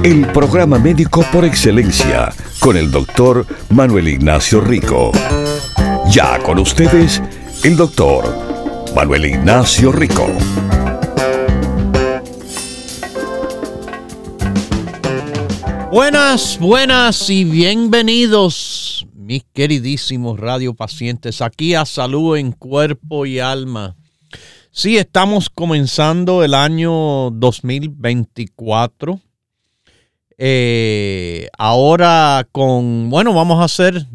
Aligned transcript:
El 0.00 0.26
programa 0.32 0.80
médico 0.80 1.24
por 1.30 1.44
excelencia 1.44 2.34
con 2.58 2.76
el 2.76 2.90
doctor 2.90 3.46
Manuel 3.70 4.08
Ignacio 4.08 4.60
Rico. 4.60 5.12
Ya 6.10 6.42
con 6.42 6.58
ustedes, 6.58 7.22
el 7.62 7.76
doctor 7.76 8.24
Manuel 8.96 9.26
Ignacio 9.26 9.92
Rico. 9.92 10.26
Buenas, 15.92 16.58
buenas 16.58 17.30
y 17.30 17.44
bienvenidos, 17.44 19.06
mis 19.14 19.44
queridísimos 19.52 20.40
radiopacientes, 20.40 21.40
aquí 21.40 21.76
a 21.76 21.84
Salud 21.84 22.36
en 22.36 22.50
Cuerpo 22.50 23.24
y 23.24 23.38
Alma. 23.38 23.94
Sí, 24.72 24.98
estamos 24.98 25.48
comenzando 25.48 26.42
el 26.42 26.54
año 26.54 27.30
2024 27.30 29.20
eh, 30.38 31.48
ahora 31.58 32.46
con, 32.52 33.10
bueno, 33.10 33.32
vamos 33.34 33.60
a 33.60 33.64
hacer 33.64 34.06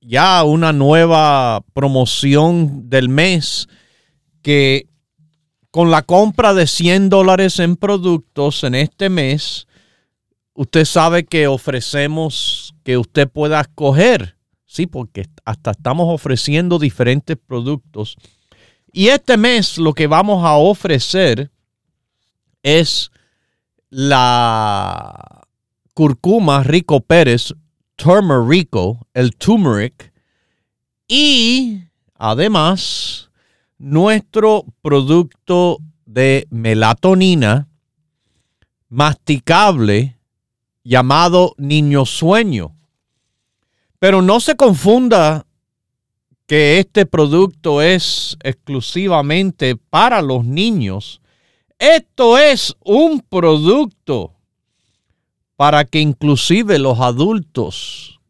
ya 0.00 0.42
una 0.44 0.72
nueva 0.72 1.62
promoción 1.74 2.88
del 2.88 3.08
mes 3.08 3.68
que 4.42 4.88
con 5.70 5.90
la 5.90 6.02
compra 6.02 6.54
de 6.54 6.66
100 6.66 7.10
dólares 7.10 7.58
en 7.58 7.76
productos 7.76 8.64
en 8.64 8.74
este 8.74 9.10
mes, 9.10 9.66
usted 10.54 10.84
sabe 10.84 11.24
que 11.24 11.46
ofrecemos 11.46 12.74
que 12.84 12.96
usted 12.96 13.28
pueda 13.28 13.60
escoger, 13.60 14.36
sí, 14.64 14.86
porque 14.86 15.26
hasta 15.44 15.72
estamos 15.72 16.06
ofreciendo 16.08 16.78
diferentes 16.78 17.36
productos. 17.36 18.16
Y 18.92 19.08
este 19.08 19.36
mes 19.36 19.78
lo 19.78 19.92
que 19.92 20.06
vamos 20.06 20.44
a 20.44 20.54
ofrecer 20.54 21.50
es 22.62 23.10
la 23.90 25.37
curcuma 25.98 26.62
Rico 26.62 27.00
Pérez, 27.00 27.52
turmerico, 27.96 29.08
el 29.14 29.34
turmeric 29.34 30.12
y 31.08 31.80
además 32.14 33.32
nuestro 33.78 34.64
producto 34.80 35.78
de 36.06 36.46
melatonina 36.50 37.66
masticable 38.88 40.20
llamado 40.84 41.56
niño 41.58 42.06
sueño. 42.06 42.76
Pero 43.98 44.22
no 44.22 44.38
se 44.38 44.54
confunda 44.54 45.46
que 46.46 46.78
este 46.78 47.06
producto 47.06 47.82
es 47.82 48.36
exclusivamente 48.44 49.74
para 49.74 50.22
los 50.22 50.44
niños. 50.44 51.20
Esto 51.76 52.38
es 52.38 52.76
un 52.84 53.20
producto 53.20 54.37
para 55.58 55.84
que 55.84 55.98
inclusive 55.98 56.78
los 56.78 57.00
adultos 57.00 58.20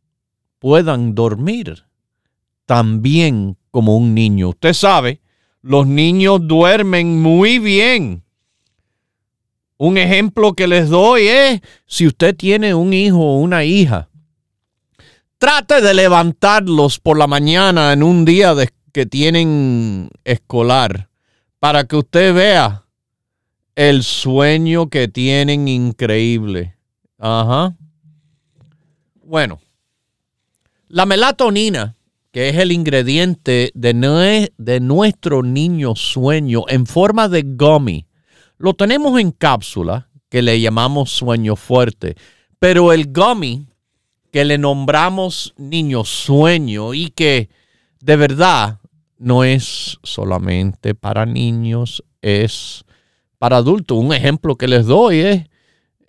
puedan 0.59 1.15
dormir 1.15 1.85
tan 2.65 3.03
bien 3.03 3.59
como 3.71 3.99
un 3.99 4.15
niño. 4.15 4.49
Usted 4.49 4.73
sabe, 4.73 5.21
los 5.61 5.87
niños 5.87 6.41
duermen 6.49 7.21
muy 7.21 7.59
bien. 7.59 8.25
Un 9.77 9.99
ejemplo 9.99 10.55
que 10.55 10.67
les 10.67 10.89
doy 10.89 11.29
es 11.29 11.61
si 11.85 12.07
usted 12.07 12.35
tiene 12.35 12.75
un 12.75 12.95
hijo 12.95 13.19
o 13.19 13.41
una 13.41 13.63
hija, 13.63 14.09
trate 15.37 15.83
de 15.83 15.93
levantarlos 15.93 16.99
por 16.99 17.19
la 17.19 17.27
mañana 17.27 17.93
en 17.93 18.05
un 18.05 18.25
día 18.25 18.55
que 18.91 19.05
tienen 19.05 20.09
escolar 20.25 21.11
para 21.59 21.85
que 21.85 21.97
usted 21.97 22.33
vea 22.33 22.87
el 23.77 24.03
sueño 24.03 24.89
que 24.89 25.09
tienen 25.09 25.69
increíble. 25.69 26.78
Ajá. 27.19 27.77
Bueno, 29.25 29.61
la 30.89 31.05
melatonina, 31.05 31.97
que 32.31 32.49
es 32.49 32.57
el 32.57 32.73
ingrediente 32.73 33.71
de, 33.75 34.53
de 34.57 34.81
nuestro 34.81 35.43
niño 35.43 35.97
sueño 35.97 36.65
en 36.69 36.87
forma 36.87 37.29
de 37.29 37.43
gummy, 37.43 38.07
lo 38.57 38.75
tenemos 38.75 39.21
en 39.21 39.33
cápsula 39.33 40.09
que 40.29 40.43
le 40.43 40.61
llamamos 40.61 41.11
sueño 41.11 41.57
fuerte, 41.57 42.17
pero 42.59 42.93
el 42.93 43.13
gummy 43.13 43.69
que 44.33 44.45
le 44.45 44.59
nombramos 44.59 45.55
niño 45.57 46.05
sueño 46.05 46.95
y 46.95 47.11
que 47.11 47.49
de 48.01 48.17
verdad 48.17 48.79
no 49.19 49.45
es 49.45 49.99
solamente 50.03 50.95
para 50.95 51.27
niños, 51.27 52.05
es 52.23 52.85
para 53.39 53.59
adultos. 53.59 53.99
Un 53.99 54.13
ejemplo 54.13 54.57
que 54.57 54.69
les 54.69 54.87
doy 54.87 55.21
es 55.21 55.48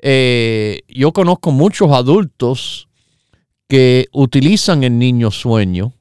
eh, 0.01 0.81
yo 0.87 1.11
conozco 1.11 1.51
muchos 1.51 1.91
adultos 1.91 2.87
que 3.67 4.07
utilizan 4.11 4.83
el 4.83 4.97
niño 4.97 5.29
sueño. 5.31 5.93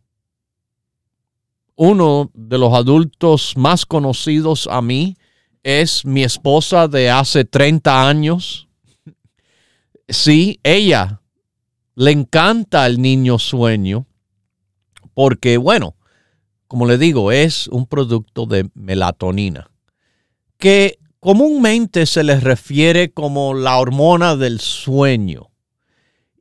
Uno 1.76 2.30
de 2.34 2.58
los 2.58 2.72
adultos 2.72 3.56
más 3.56 3.86
conocidos 3.86 4.68
a 4.70 4.80
mí 4.82 5.16
es 5.62 6.04
mi 6.04 6.24
esposa 6.24 6.88
de 6.88 7.10
hace 7.10 7.44
30 7.44 8.08
años. 8.08 8.68
Sí, 10.08 10.60
ella 10.62 11.20
le 11.94 12.12
encanta 12.12 12.86
el 12.86 13.02
niño 13.02 13.38
sueño 13.38 14.06
porque, 15.14 15.56
bueno, 15.56 15.96
como 16.68 16.86
le 16.86 16.98
digo, 16.98 17.32
es 17.32 17.66
un 17.68 17.86
producto 17.86 18.46
de 18.46 18.70
melatonina 18.74 19.70
que 20.58 20.98
comúnmente 21.20 22.06
se 22.06 22.22
les 22.22 22.42
refiere 22.42 23.10
como 23.10 23.54
la 23.54 23.78
hormona 23.78 24.36
del 24.36 24.60
sueño. 24.60 25.50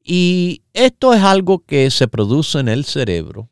Y 0.04 0.62
esto 0.74 1.14
es 1.14 1.22
algo 1.22 1.60
que 1.60 1.92
se 1.92 2.08
produce 2.08 2.60
en 2.60 2.70
el 2.70 2.86
cerebro 2.86 3.50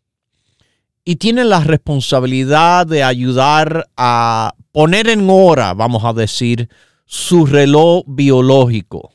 y 1.04 1.18
tiene 1.18 1.46
la 1.46 1.64
responsabilidad 1.64 2.88
de 2.88 3.04
ayudar 3.04 3.88
a 3.96 4.56
poner 4.72 5.08
en 5.08 5.30
hora, 5.30 5.74
vamos 5.74 6.04
a 6.04 6.14
decir, 6.14 6.68
su 7.06 7.46
reloj 7.46 8.04
biológico. 8.08 9.12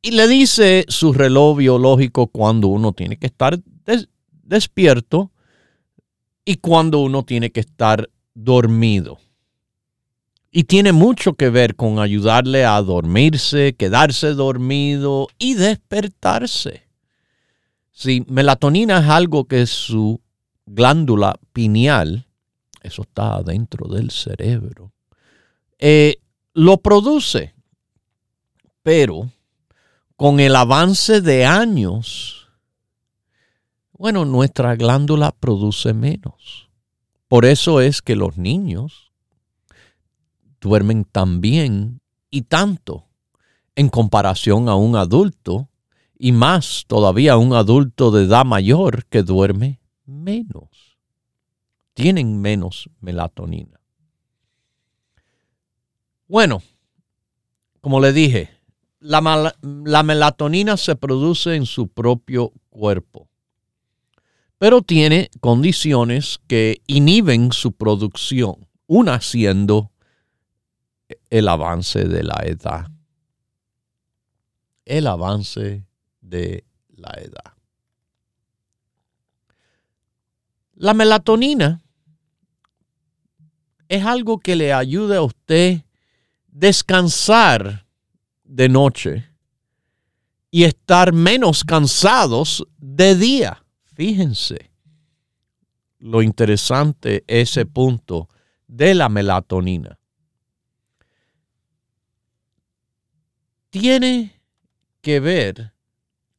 Y 0.00 0.12
le 0.12 0.26
dice 0.26 0.86
su 0.88 1.12
reloj 1.12 1.58
biológico 1.58 2.26
cuando 2.26 2.68
uno 2.68 2.92
tiene 2.92 3.18
que 3.18 3.26
estar 3.26 3.60
despierto 4.42 5.30
y 6.44 6.56
cuando 6.56 7.00
uno 7.00 7.24
tiene 7.24 7.52
que 7.52 7.60
estar 7.60 8.08
dormido. 8.34 9.18
Y 10.54 10.64
tiene 10.64 10.92
mucho 10.92 11.32
que 11.32 11.48
ver 11.48 11.76
con 11.76 11.98
ayudarle 11.98 12.66
a 12.66 12.80
dormirse, 12.82 13.74
quedarse 13.74 14.34
dormido 14.34 15.28
y 15.38 15.54
despertarse. 15.54 16.86
Si 17.90 18.22
melatonina 18.28 18.98
es 18.98 19.08
algo 19.08 19.46
que 19.46 19.66
su 19.66 20.20
glándula 20.66 21.38
pineal, 21.54 22.26
eso 22.82 23.02
está 23.02 23.42
dentro 23.42 23.88
del 23.88 24.10
cerebro, 24.10 24.92
eh, 25.78 26.16
lo 26.52 26.76
produce. 26.76 27.54
Pero 28.82 29.30
con 30.16 30.38
el 30.38 30.54
avance 30.54 31.22
de 31.22 31.46
años, 31.46 32.48
bueno, 33.92 34.24
nuestra 34.24 34.76
glándula 34.76 35.32
produce 35.32 35.94
menos. 35.94 36.68
Por 37.28 37.44
eso 37.44 37.80
es 37.80 38.02
que 38.02 38.16
los 38.16 38.36
niños 38.36 39.11
duermen 40.62 41.04
tan 41.04 41.40
bien 41.40 42.00
y 42.30 42.42
tanto 42.42 43.08
en 43.74 43.88
comparación 43.88 44.68
a 44.68 44.76
un 44.76 44.96
adulto 44.96 45.68
y 46.16 46.32
más 46.32 46.84
todavía 46.86 47.36
un 47.36 47.52
adulto 47.52 48.12
de 48.12 48.24
edad 48.24 48.44
mayor 48.44 49.04
que 49.06 49.22
duerme 49.22 49.80
menos. 50.06 50.96
Tienen 51.94 52.40
menos 52.40 52.88
melatonina. 53.00 53.80
Bueno, 56.28 56.62
como 57.80 58.00
le 58.00 58.12
dije, 58.12 58.50
la, 59.00 59.52
la, 59.62 60.02
melatonina 60.04 60.76
se 60.76 60.94
produce 60.94 61.56
en 61.56 61.66
su 61.66 61.88
propio 61.88 62.52
cuerpo, 62.70 63.28
pero 64.58 64.80
tiene 64.80 65.28
condiciones 65.40 66.40
que 66.46 66.80
inhiben 66.86 67.52
su 67.52 67.72
producción, 67.72 68.68
una 68.86 69.20
siendo 69.20 69.91
el 71.32 71.48
avance 71.48 72.04
de 72.04 72.22
la 72.22 72.42
edad. 72.44 72.90
El 74.84 75.06
avance 75.06 75.86
de 76.20 76.66
la 76.90 77.10
edad. 77.22 77.54
La 80.74 80.92
melatonina 80.92 81.80
es 83.88 84.04
algo 84.04 84.40
que 84.40 84.56
le 84.56 84.74
ayuda 84.74 85.16
a 85.16 85.22
usted 85.22 85.80
descansar 86.48 87.86
de 88.44 88.68
noche 88.68 89.26
y 90.50 90.64
estar 90.64 91.14
menos 91.14 91.64
cansados 91.64 92.62
de 92.76 93.14
día. 93.14 93.64
Fíjense 93.94 94.70
lo 95.98 96.20
interesante 96.20 97.24
ese 97.26 97.64
punto 97.64 98.28
de 98.66 98.94
la 98.94 99.08
melatonina. 99.08 99.98
Tiene 103.72 104.40
que 105.00 105.18
ver 105.18 105.72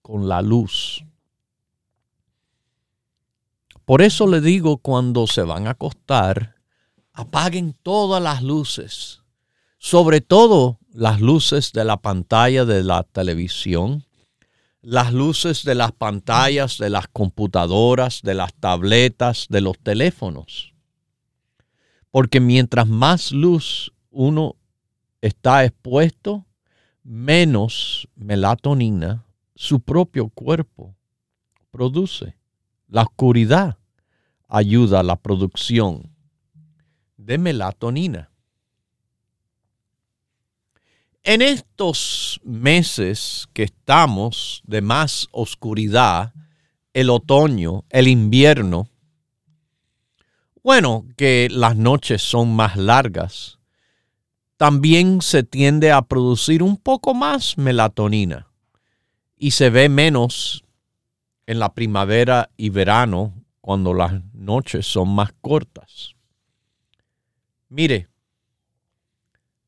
con 0.02 0.30
la 0.30 0.42
luz. 0.42 1.04
Por 3.84 4.02
eso 4.02 4.28
le 4.28 4.40
digo 4.40 4.78
cuando 4.78 5.28
se 5.28 5.42
van 5.42 5.68
a 5.68 5.72
acostar, 5.72 6.56
apaguen 7.12 7.76
todas 7.84 8.24
las 8.24 8.42
luces 8.42 9.24
sobre 9.84 10.22
todo 10.22 10.80
las 10.94 11.20
luces 11.20 11.74
de 11.74 11.84
la 11.84 11.98
pantalla 11.98 12.64
de 12.64 12.86
la 12.86 13.04
televisión, 13.04 14.06
las 14.82 15.12
luces 15.12 15.66
de 15.66 15.76
las 15.76 15.92
pantallas 15.92 16.78
de 16.78 16.90
las 16.90 17.10
computadoras, 17.10 18.22
de 18.24 18.34
las 18.34 18.54
tabletas, 18.54 19.48
de 19.50 19.60
los 19.60 19.78
teléfonos. 19.78 20.74
Porque 22.12 22.40
mientras 22.40 22.88
más 22.88 23.34
luz 23.34 23.92
uno 24.10 24.56
está 25.20 25.66
expuesto, 25.66 26.46
menos 27.04 28.08
melatonina 28.16 29.26
su 29.56 29.82
propio 29.82 30.30
cuerpo 30.30 30.96
produce. 31.72 32.36
La 32.88 33.04
oscuridad 33.04 33.78
ayuda 34.48 35.00
a 35.00 35.04
la 35.04 35.16
producción 35.16 36.16
de 37.18 37.38
melatonina. 37.38 38.30
En 41.24 41.42
estos 41.42 42.42
meses 42.44 43.48
que 43.54 43.64
estamos 43.64 44.62
de 44.66 44.82
más 44.82 45.28
oscuridad, 45.32 46.34
el 46.94 47.10
otoño, 47.10 47.86
el 47.90 48.08
invierno, 48.08 48.90
bueno, 50.62 51.06
que 51.18 51.48
las 51.50 51.76
noches 51.76 52.22
son 52.22 52.56
más 52.56 52.76
largas, 52.76 53.60
también 54.58 55.22
se 55.22 55.44
tiende 55.44 55.92
a 55.92 56.02
producir 56.02 56.64
un 56.64 56.78
poco 56.78 57.14
más 57.14 57.58
melatonina 57.58 58.48
y 59.38 59.52
se 59.52 59.70
ve 59.70 59.90
menos 59.90 60.64
en 61.46 61.60
la 61.60 61.74
primavera 61.74 62.50
y 62.56 62.70
verano 62.70 63.34
cuando 63.62 63.94
las 63.94 64.14
noches 64.34 64.86
son 64.86 65.14
más 65.14 65.32
cortas. 65.42 66.16
Mire, 67.70 68.08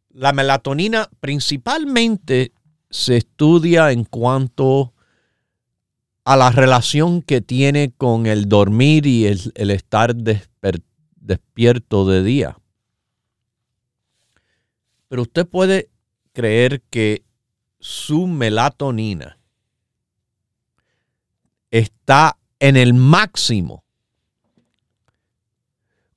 la 0.09 0.31
melatonina 0.31 1.09
principalmente 1.19 2.53
se 2.89 3.17
estudia 3.17 3.91
en 3.91 4.05
cuanto 4.05 4.93
a 6.23 6.35
la 6.37 6.51
relación 6.51 7.21
que 7.21 7.41
tiene 7.41 7.91
con 7.91 8.25
el 8.25 8.47
dormir 8.47 9.05
y 9.05 9.25
el, 9.27 9.71
estar 9.71 10.15
despierto 10.15 12.07
de 12.07 12.23
día. 12.23 12.57
Pero 15.15 15.21
usted 15.21 15.47
puede 15.47 15.89
creer 16.33 16.81
que 16.89 17.23
su 17.79 18.27
melatonina 18.27 19.39
está 21.71 22.37
en 22.59 22.75
el 22.75 22.93
máximo 22.93 23.85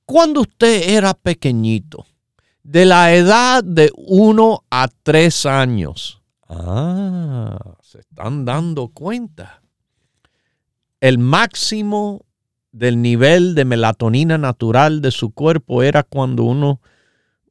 cuando 0.05 0.41
usted 0.41 0.89
era 0.89 1.13
pequeñito 1.13 2.07
de 2.61 2.85
la 2.85 3.13
edad 3.15 3.63
de 3.63 3.89
1 3.95 4.65
a 4.69 4.89
3 5.03 5.45
años. 5.45 6.21
Ah, 6.49 7.77
se 7.81 7.99
están 7.99 8.43
dando 8.43 8.89
cuenta. 8.89 9.61
El 10.99 11.19
máximo 11.19 12.25
del 12.73 13.01
nivel 13.01 13.55
de 13.55 13.63
melatonina 13.63 14.37
natural 14.37 14.99
de 15.01 15.11
su 15.11 15.31
cuerpo 15.31 15.83
era 15.83 16.03
cuando 16.03 16.43
uno, 16.43 16.81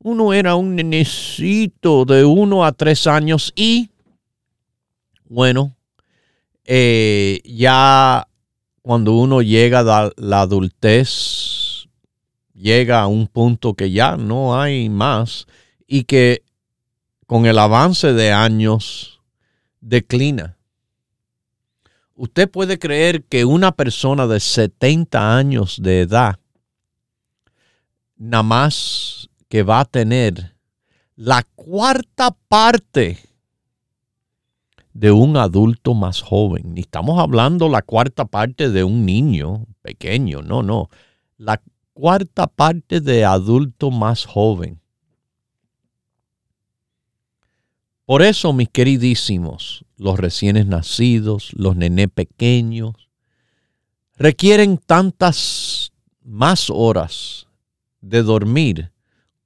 uno 0.01 0.33
era 0.33 0.55
un 0.55 0.77
nenecito 0.77 2.05
de 2.05 2.25
1 2.25 2.65
a 2.65 2.73
3 2.73 3.07
años 3.09 3.53
y, 3.57 3.91
bueno, 5.25 5.77
eh, 6.65 7.41
ya 7.45 8.29
cuando 8.83 9.15
uno 9.15 9.43
llega 9.43 9.81
a 9.81 10.11
la 10.17 10.41
adultez, 10.41 11.89
llega 12.55 13.03
a 13.03 13.07
un 13.07 13.27
punto 13.27 13.75
que 13.75 13.91
ya 13.91 14.17
no 14.17 14.61
hay 14.61 14.89
más 14.89 15.47
y 15.87 16.05
que 16.05 16.43
con 17.27 17.47
el 17.47 17.59
avance 17.59 18.13
de 18.13 18.33
años 18.33 19.21
declina. 19.81 20.57
Usted 22.15 22.51
puede 22.51 22.79
creer 22.79 23.25
que 23.25 23.45
una 23.45 23.73
persona 23.73 24.27
de 24.27 24.41
70 24.41 25.37
años 25.37 25.81
de 25.81 26.01
edad, 26.01 26.39
nada 28.17 28.43
más 28.43 29.28
que 29.49 29.63
va 29.63 29.81
a 29.81 29.85
tener 29.85 30.55
la 31.17 31.43
cuarta 31.55 32.37
parte 32.49 33.19
de 34.93 35.13
un 35.13 35.37
adulto 35.37 35.95
más 35.95 36.21
joven. 36.23 36.75
Ni 36.75 36.83
estamos 36.83 37.19
hablando 37.19 37.69
la 37.69 37.83
cuarta 37.83 38.25
parte 38.25 38.71
de 38.71 38.85
un 38.85 39.07
niño 39.07 39.67
pequeño, 39.83 40.43
no, 40.43 40.63
no. 40.63 40.89
La 41.37 41.63
cuarta 41.93 42.47
parte 42.47 43.01
de 43.01 43.25
adulto 43.25 43.91
más 43.91 44.25
joven. 44.25 44.81
Por 48.05 48.23
eso, 48.23 48.53
mis 48.53 48.69
queridísimos, 48.71 49.85
los 49.97 50.19
recién 50.19 50.69
nacidos, 50.69 51.53
los 51.55 51.77
nené 51.77 52.09
pequeños, 52.09 52.95
requieren 54.17 54.79
tantas 54.79 55.93
más 56.23 56.71
horas 56.71 57.49
de 58.01 58.23
dormir 58.23 58.93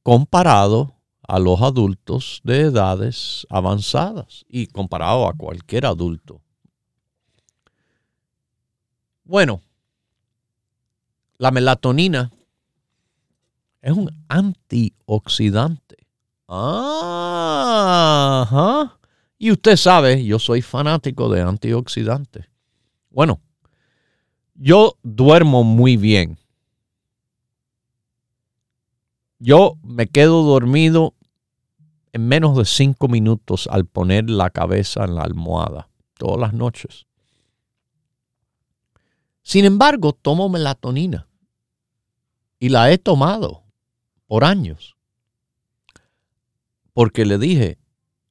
comparado 0.03 0.95
a 1.27 1.39
los 1.39 1.63
adultos 1.63 2.41
de 2.45 2.63
edades 2.63 3.47
avanzadas 3.49 4.45
y 4.49 4.67
comparado 4.67 5.29
a 5.29 5.35
cualquier 5.35 5.87
adulto. 5.87 6.43
Bueno, 9.25 9.63
la 11.39 11.51
melatonina 11.51 12.31
es 13.81 13.93
un 13.93 14.11
antioxidante. 14.29 15.97
Ajá. 16.49 17.39
Y 19.39 19.51
usted 19.51 19.77
sabe, 19.77 20.25
yo 20.25 20.39
soy 20.39 20.63
fanático 20.63 21.29
de 21.29 21.41
antioxidantes. 21.41 22.47
Bueno, 23.11 23.41
yo 24.55 24.97
duermo 25.03 25.65
muy 25.65 25.97
bien. 25.97 26.39
Yo 29.45 29.77
me 29.83 30.07
quedo 30.07 30.45
dormido 30.45 31.17
en 32.13 32.29
menos 32.29 32.57
de 32.57 32.65
cinco 32.65 33.09
minutos 33.09 33.67
al 33.67 33.87
poner 33.87 34.31
la 34.31 34.51
cabeza 34.51 35.03
en 35.03 35.17
la 35.17 35.23
almohada 35.23 35.89
todas 36.17 36.39
las 36.39 36.53
noches. 36.53 37.07
Sin 39.43 39.65
embargo, 39.65 40.13
tomo 40.13 40.49
melatonina 40.49 41.27
y 42.61 42.69
la 42.69 42.93
he 42.93 42.99
tomado 42.99 43.65
por 44.29 44.45
años. 44.45 44.97
porque 46.93 47.25
le 47.25 47.39
dije 47.39 47.79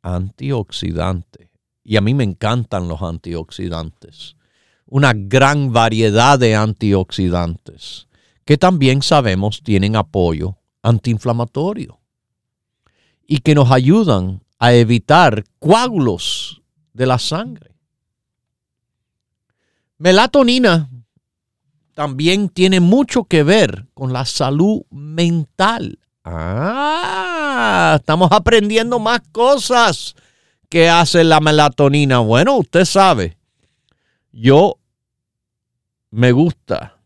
antioxidante. 0.03 1.51
Y 1.83 1.97
a 1.97 2.01
mí 2.01 2.13
me 2.13 2.23
encantan 2.23 2.87
los 2.87 3.01
antioxidantes. 3.01 4.37
Una 4.85 5.11
gran 5.13 5.73
variedad 5.73 6.39
de 6.39 6.55
antioxidantes 6.55 8.07
que 8.45 8.57
también 8.57 9.01
sabemos 9.01 9.61
tienen 9.61 9.97
apoyo 9.97 10.60
antiinflamatorio 10.81 11.99
y 13.27 13.39
que 13.39 13.55
nos 13.55 13.71
ayudan 13.71 14.43
a 14.59 14.73
evitar 14.73 15.43
coágulos 15.59 16.61
de 16.93 17.05
la 17.05 17.17
sangre. 17.17 17.75
Melatonina 19.97 20.89
también 21.93 22.49
tiene 22.49 22.79
mucho 22.79 23.25
que 23.25 23.43
ver 23.43 23.87
con 23.93 24.13
la 24.13 24.25
salud 24.25 24.81
mental. 24.89 25.99
Ah, 26.23 27.97
estamos 27.99 28.31
aprendiendo 28.31 28.99
más 28.99 29.21
cosas 29.31 30.15
que 30.69 30.89
hace 30.89 31.23
la 31.23 31.39
melatonina. 31.39 32.19
Bueno, 32.19 32.57
usted 32.57 32.85
sabe, 32.85 33.37
yo 34.31 34.77
me 36.09 36.31
gusta 36.31 36.97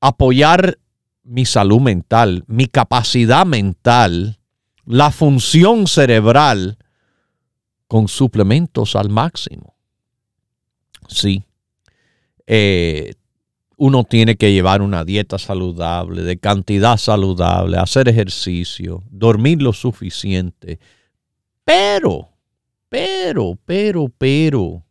apoyar 0.00 0.78
mi 1.26 1.44
salud 1.44 1.80
mental, 1.80 2.44
mi 2.46 2.66
capacidad 2.66 3.44
mental, 3.44 4.38
la 4.84 5.10
función 5.10 5.86
cerebral 5.86 6.78
con 7.88 8.08
suplementos 8.08 8.96
al 8.96 9.10
máximo. 9.10 9.74
Sí. 11.08 11.44
Eh, 12.46 13.14
uno 13.76 14.04
tiene 14.04 14.36
que 14.36 14.52
llevar 14.52 14.80
una 14.80 15.04
dieta 15.04 15.38
saludable, 15.38 16.22
de 16.22 16.38
cantidad 16.38 16.96
saludable, 16.96 17.76
hacer 17.76 18.08
ejercicio, 18.08 19.02
dormir 19.10 19.60
lo 19.60 19.72
suficiente. 19.72 20.78
Pero, 21.64 22.28
pero, 22.88 23.58
pero, 23.66 24.06
pero, 24.16 24.82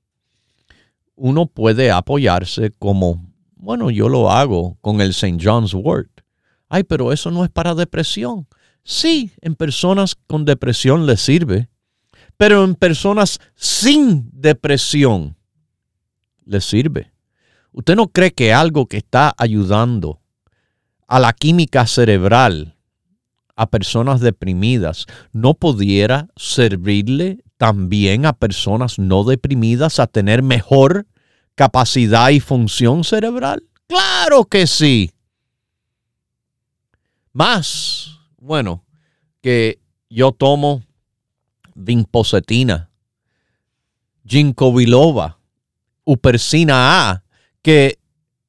uno 1.15 1.45
puede 1.47 1.89
apoyarse 1.91 2.71
como, 2.77 3.25
bueno, 3.55 3.89
yo 3.89 4.09
lo 4.09 4.29
hago 4.29 4.77
con 4.81 5.01
el 5.01 5.11
St. 5.11 5.37
John's 5.41 5.73
Wort. 5.73 6.14
Ay, 6.75 6.83
pero 6.83 7.13
eso 7.13 7.31
no 7.31 7.45
es 7.45 7.49
para 7.49 7.73
depresión. 7.73 8.47
Sí, 8.83 9.31
en 9.39 9.55
personas 9.55 10.15
con 10.27 10.43
depresión 10.43 11.05
les 11.05 11.21
sirve, 11.21 11.69
pero 12.35 12.65
en 12.65 12.75
personas 12.75 13.39
sin 13.55 14.29
depresión 14.33 15.37
les 16.43 16.65
sirve. 16.65 17.13
¿Usted 17.71 17.95
no 17.95 18.09
cree 18.09 18.31
que 18.31 18.51
algo 18.51 18.87
que 18.87 18.97
está 18.97 19.33
ayudando 19.37 20.19
a 21.07 21.21
la 21.21 21.31
química 21.31 21.87
cerebral 21.87 22.75
a 23.55 23.69
personas 23.69 24.19
deprimidas 24.19 25.05
no 25.31 25.53
pudiera 25.53 26.27
servirle 26.35 27.45
también 27.55 28.25
a 28.25 28.33
personas 28.33 28.99
no 28.99 29.23
deprimidas 29.23 30.01
a 30.01 30.07
tener 30.07 30.43
mejor 30.43 31.07
capacidad 31.55 32.31
y 32.31 32.41
función 32.41 33.05
cerebral? 33.05 33.63
Claro 33.87 34.43
que 34.43 34.67
sí. 34.67 35.14
Más, 37.35 38.17
bueno, 38.37 38.85
que 39.41 39.79
yo 40.09 40.31
tomo 40.31 40.83
vinpocetina, 41.73 42.89
ginkgo 44.25 44.73
biloba, 44.73 45.37
upersina 46.05 47.09
A, 47.09 47.23
que 47.61 47.99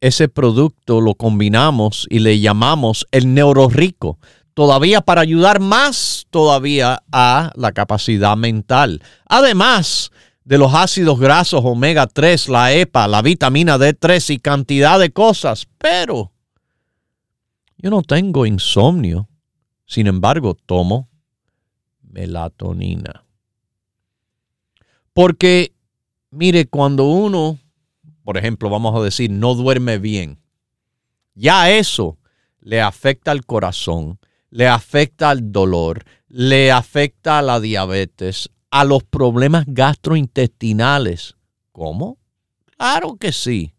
ese 0.00 0.28
producto 0.28 1.00
lo 1.00 1.16
combinamos 1.16 2.06
y 2.10 2.20
le 2.20 2.38
llamamos 2.38 3.08
el 3.10 3.34
neurorico, 3.34 4.20
todavía 4.54 5.00
para 5.00 5.22
ayudar 5.22 5.58
más 5.58 6.28
todavía 6.30 7.02
a 7.10 7.50
la 7.56 7.72
capacidad 7.72 8.36
mental. 8.36 9.02
Además 9.28 10.12
de 10.44 10.58
los 10.58 10.72
ácidos 10.74 11.18
grasos 11.18 11.62
omega 11.64 12.06
3, 12.06 12.48
la 12.50 12.72
EPA, 12.72 13.08
la 13.08 13.20
vitamina 13.22 13.78
D3 13.78 14.32
y 14.32 14.38
cantidad 14.38 15.00
de 15.00 15.10
cosas, 15.10 15.66
pero 15.76 16.30
yo 17.78 17.90
no 17.90 18.02
tengo 18.02 18.46
insomnio. 18.46 19.28
Sin 19.86 20.08
embargo, 20.08 20.54
tomo 20.54 21.08
melatonina. 22.02 23.24
Porque, 25.12 25.74
mire, 26.30 26.66
cuando 26.66 27.04
uno 27.04 27.58
por 28.26 28.36
ejemplo, 28.36 28.68
vamos 28.68 28.92
a 28.96 29.04
decir, 29.04 29.30
no 29.30 29.54
duerme 29.54 29.98
bien, 29.98 30.40
ya 31.36 31.70
eso 31.70 32.18
le 32.58 32.80
afecta 32.80 33.30
al 33.30 33.46
corazón, 33.46 34.18
le 34.50 34.66
afecta 34.66 35.30
al 35.30 35.52
dolor, 35.52 36.04
le 36.26 36.72
afecta 36.72 37.38
a 37.38 37.42
la 37.42 37.60
diabetes, 37.60 38.50
a 38.72 38.84
los 38.84 39.04
problemas 39.04 39.62
gastrointestinales. 39.68 41.36
¿Cómo? 41.70 42.18
Claro 42.76 43.14
que 43.14 43.30
sí. 43.30 43.75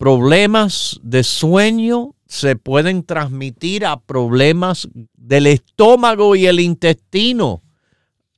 Problemas 0.00 0.98
de 1.02 1.22
sueño 1.22 2.14
se 2.26 2.56
pueden 2.56 3.04
transmitir 3.04 3.84
a 3.84 4.00
problemas 4.00 4.88
del 5.14 5.46
estómago 5.46 6.34
y 6.36 6.46
el 6.46 6.58
intestino, 6.58 7.60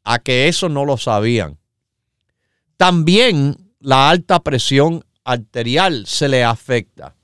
a 0.03 0.19
que 0.19 0.49
eso 0.49 0.69
no 0.69 0.85
lo 0.85 0.97
sabían. 0.97 1.61
También 2.77 3.75
la 3.79 4.11
alta 4.11 4.41
presión 4.41 5.05
arterial 5.23 6.05
se 6.09 6.29
le 6.29 6.43
afecta. 6.43 7.15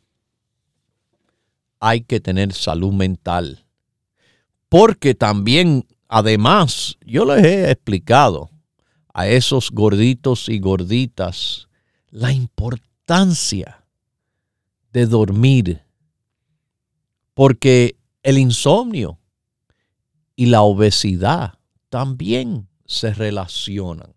Hay 1.80 2.02
que 2.02 2.20
tener 2.20 2.52
salud 2.52 2.92
mental. 2.92 3.66
Porque 4.68 5.16
también, 5.16 5.84
además, 6.06 6.96
yo 7.04 7.24
les 7.24 7.44
he 7.44 7.72
explicado 7.72 8.50
a 9.12 9.26
esos 9.26 9.72
gorditos 9.72 10.48
y 10.48 10.60
gorditas 10.60 11.66
la 12.12 12.30
importancia 12.30 13.77
de 14.98 15.06
dormir. 15.06 15.82
Porque 17.34 17.96
el 18.22 18.36
insomnio 18.38 19.20
y 20.34 20.46
la 20.46 20.62
obesidad 20.62 21.54
también 21.88 22.68
se 22.84 23.14
relacionan. 23.14 24.14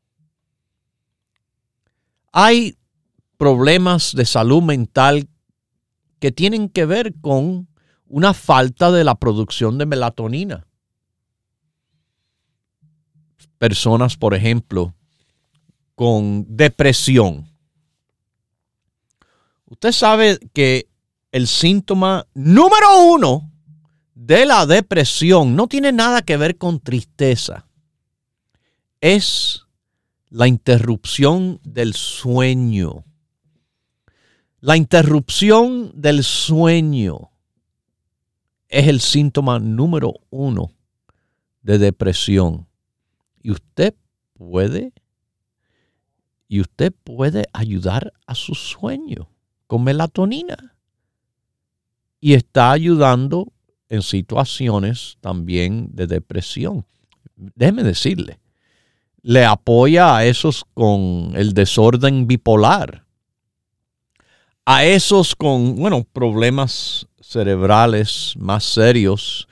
Hay 2.32 2.78
problemas 3.38 4.16
de 4.16 4.26
salud 4.26 4.64
mental 4.64 5.28
que 6.20 6.32
tienen 6.32 6.70
que 6.70 6.86
ver 6.86 7.14
con 7.22 7.68
una 8.08 8.34
falta 8.34 8.92
de 8.92 9.04
la 9.04 9.16
producción 9.16 9.78
de 9.78 9.86
melatonina. 9.86 10.66
Personas, 13.58 14.18
por 14.18 14.34
ejemplo, 14.34 14.96
con 15.94 16.46
depresión. 16.50 17.51
Usted 19.72 19.94
sabe 19.94 20.38
que 20.54 20.90
el 21.32 21.48
síntoma 21.48 22.28
número 22.34 23.06
uno 23.06 23.50
de 24.14 24.46
la 24.46 24.66
depresión 24.66 25.56
no 25.56 25.68
tiene 25.68 25.94
nada 25.94 26.24
que 26.24 26.36
ver 26.36 26.58
con 26.58 26.82
tristeza. 26.82 27.70
Es 29.00 29.64
la 30.30 30.50
interrupción 30.50 31.62
del 31.64 31.94
sueño. 31.94 33.06
La 34.60 34.76
interrupción 34.76 35.94
del 35.96 36.26
sueño 36.26 37.32
es 38.68 38.90
el 38.90 39.00
síntoma 39.00 39.58
número 39.60 40.16
uno 40.32 40.74
de 41.62 41.78
depresión. 41.78 42.68
Y 43.42 43.52
usted 43.52 43.96
puede, 44.34 44.92
y 46.50 46.60
usted 46.60 46.92
puede 47.06 47.46
ayudar 47.54 48.12
a 48.28 48.36
su 48.36 48.54
sueño 48.54 49.31
con 49.72 49.86
melatonina. 49.86 50.76
Y 52.20 52.34
está 52.34 52.74
ayudando 52.74 53.54
en 53.88 54.02
situaciones 54.02 55.16
también 55.22 55.88
de 55.94 56.08
depresión. 56.08 56.86
Déjeme 57.38 57.84
decirle, 57.84 58.42
le 59.22 59.46
apoya 59.46 60.18
a 60.18 60.26
esos 60.26 60.66
con 60.74 61.32
el 61.36 61.54
desorden 61.54 62.28
bipolar, 62.28 63.06
a 64.66 64.84
esos 64.84 65.38
con, 65.38 65.78
bueno, 65.78 66.04
problemas 66.04 67.08
cerebrales 67.22 68.34
más 68.38 68.66
serios 68.66 69.48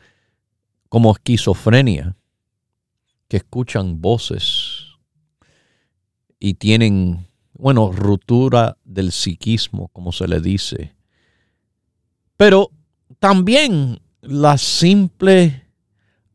como 0.90 1.14
esquizofrenia, 1.14 2.18
que 3.30 3.38
escuchan 3.38 4.02
voces 4.02 4.98
y 6.42 6.56
tienen, 6.56 7.29
bueno, 7.60 7.92
ruptura 7.92 8.78
del 8.86 9.12
psiquismo, 9.12 9.90
como 9.90 10.14
se 10.14 10.30
le 10.30 10.40
dice. 10.40 10.96
Pero 12.38 12.72
también 13.20 14.00
la 14.22 14.58
simple 14.58 15.68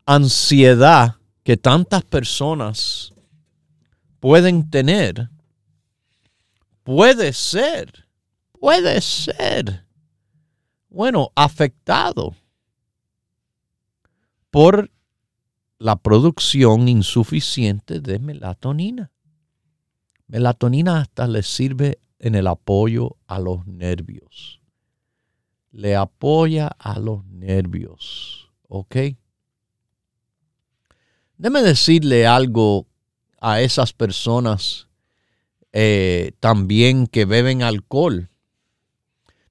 ansiedad 0.04 1.16
que 1.42 1.56
tantas 1.56 2.04
personas 2.04 3.14
pueden 4.20 4.68
tener, 4.68 5.30
puede 6.82 7.32
ser, 7.32 8.06
puede 8.60 9.00
ser, 9.00 9.86
bueno, 10.90 11.32
afectado 11.34 12.34
por 14.50 14.90
la 15.78 15.96
producción 15.96 16.86
insuficiente 16.86 18.00
de 18.00 18.18
melatonina. 18.18 19.13
Melatonina 20.34 20.98
hasta 20.98 21.28
le 21.28 21.44
sirve 21.44 22.00
en 22.18 22.34
el 22.34 22.48
apoyo 22.48 23.18
a 23.28 23.38
los 23.38 23.68
nervios. 23.68 24.60
Le 25.70 25.94
apoya 25.94 26.66
a 26.66 26.98
los 26.98 27.24
nervios. 27.26 28.50
¿Ok? 28.66 28.96
Déme 31.38 31.62
decirle 31.62 32.26
algo 32.26 32.88
a 33.40 33.60
esas 33.60 33.92
personas 33.92 34.88
eh, 35.72 36.32
también 36.40 37.06
que 37.06 37.26
beben 37.26 37.62
alcohol. 37.62 38.28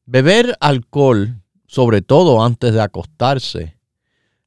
Beber 0.06 0.58
alcohol, 0.60 1.42
sobre 1.66 2.02
todo 2.02 2.44
antes 2.44 2.74
de 2.74 2.82
acostarse, 2.82 3.78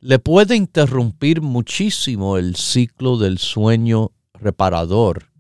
le 0.01 0.19
puede 0.19 0.55
interrumpir 0.55 1.41
muchísimo 1.41 2.37
el 2.37 2.57
ciclo 2.57 3.17
del 3.17 3.39
sueño 3.39 4.13
reparador. 4.35 5.35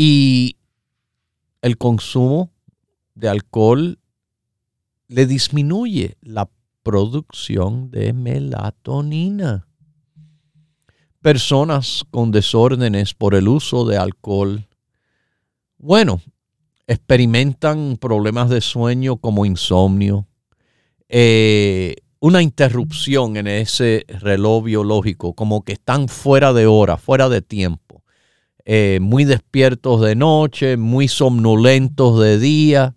Y 0.00 0.54
el 1.60 1.76
consumo 1.76 2.52
de 3.16 3.28
alcohol 3.28 3.98
le 5.08 5.26
disminuye 5.26 6.16
la 6.20 6.48
producción 6.84 7.90
de 7.90 8.12
melatonina. 8.12 9.66
Personas 11.20 12.04
con 12.12 12.30
desórdenes 12.30 13.12
por 13.12 13.34
el 13.34 13.48
uso 13.48 13.84
de 13.86 13.96
alcohol, 13.96 14.68
bueno, 15.78 16.20
experimentan 16.86 17.96
problemas 17.96 18.50
de 18.50 18.60
sueño 18.60 19.16
como 19.16 19.46
insomnio, 19.46 20.28
eh, 21.08 21.96
una 22.20 22.40
interrupción 22.40 23.36
en 23.36 23.48
ese 23.48 24.04
reloj 24.20 24.62
biológico, 24.62 25.34
como 25.34 25.64
que 25.64 25.72
están 25.72 26.06
fuera 26.06 26.52
de 26.52 26.68
hora, 26.68 26.98
fuera 26.98 27.28
de 27.28 27.42
tiempo, 27.42 27.87
eh, 28.70 28.98
muy 29.00 29.24
despiertos 29.24 30.02
de 30.02 30.14
noche, 30.14 30.76
muy 30.76 31.08
somnolentos 31.08 32.20
de 32.20 32.38
día, 32.38 32.94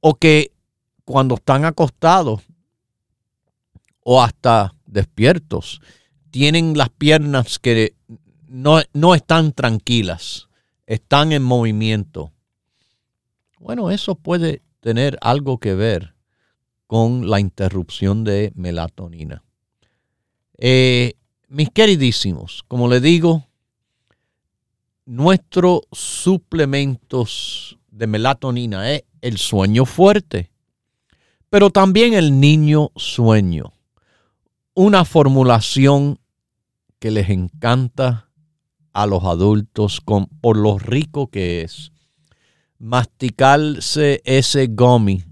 o 0.00 0.16
que 0.16 0.52
cuando 1.06 1.36
están 1.36 1.64
acostados 1.64 2.42
o 4.04 4.20
hasta 4.22 4.74
despiertos, 4.84 5.80
tienen 6.30 6.76
las 6.76 6.90
piernas 6.90 7.58
que 7.58 7.94
no, 8.46 8.82
no 8.92 9.14
están 9.14 9.52
tranquilas, 9.52 10.48
están 10.84 11.32
en 11.32 11.44
movimiento. 11.44 12.34
Bueno, 13.58 13.90
eso 13.90 14.16
puede 14.16 14.60
tener 14.80 15.16
algo 15.22 15.56
que 15.56 15.72
ver 15.72 16.14
con 16.86 17.30
la 17.30 17.40
interrupción 17.40 18.22
de 18.22 18.52
melatonina. 18.54 19.42
Eh, 20.58 21.14
mis 21.48 21.70
queridísimos, 21.70 22.64
como 22.68 22.86
le 22.88 23.00
digo, 23.00 23.47
nuestros 25.08 25.80
suplementos 25.90 27.78
de 27.90 28.06
melatonina 28.06 28.92
es 28.92 29.04
el 29.22 29.38
sueño 29.38 29.86
fuerte, 29.86 30.50
pero 31.48 31.70
también 31.70 32.12
el 32.12 32.38
niño 32.38 32.90
sueño. 32.94 33.72
Una 34.74 35.06
formulación 35.06 36.18
que 36.98 37.10
les 37.10 37.30
encanta 37.30 38.28
a 38.92 39.06
los 39.06 39.24
adultos 39.24 40.02
por 40.42 40.58
lo 40.58 40.78
rico 40.78 41.28
que 41.28 41.62
es. 41.62 41.90
Masticarse 42.78 44.20
ese 44.26 44.66
gummy 44.66 45.24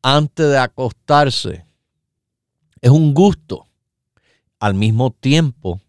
antes 0.00 0.48
de 0.48 0.58
acostarse 0.58 1.66
es 2.80 2.90
un 2.90 3.12
gusto 3.12 3.66
al 4.58 4.72
mismo 4.72 5.10
tiempo 5.10 5.82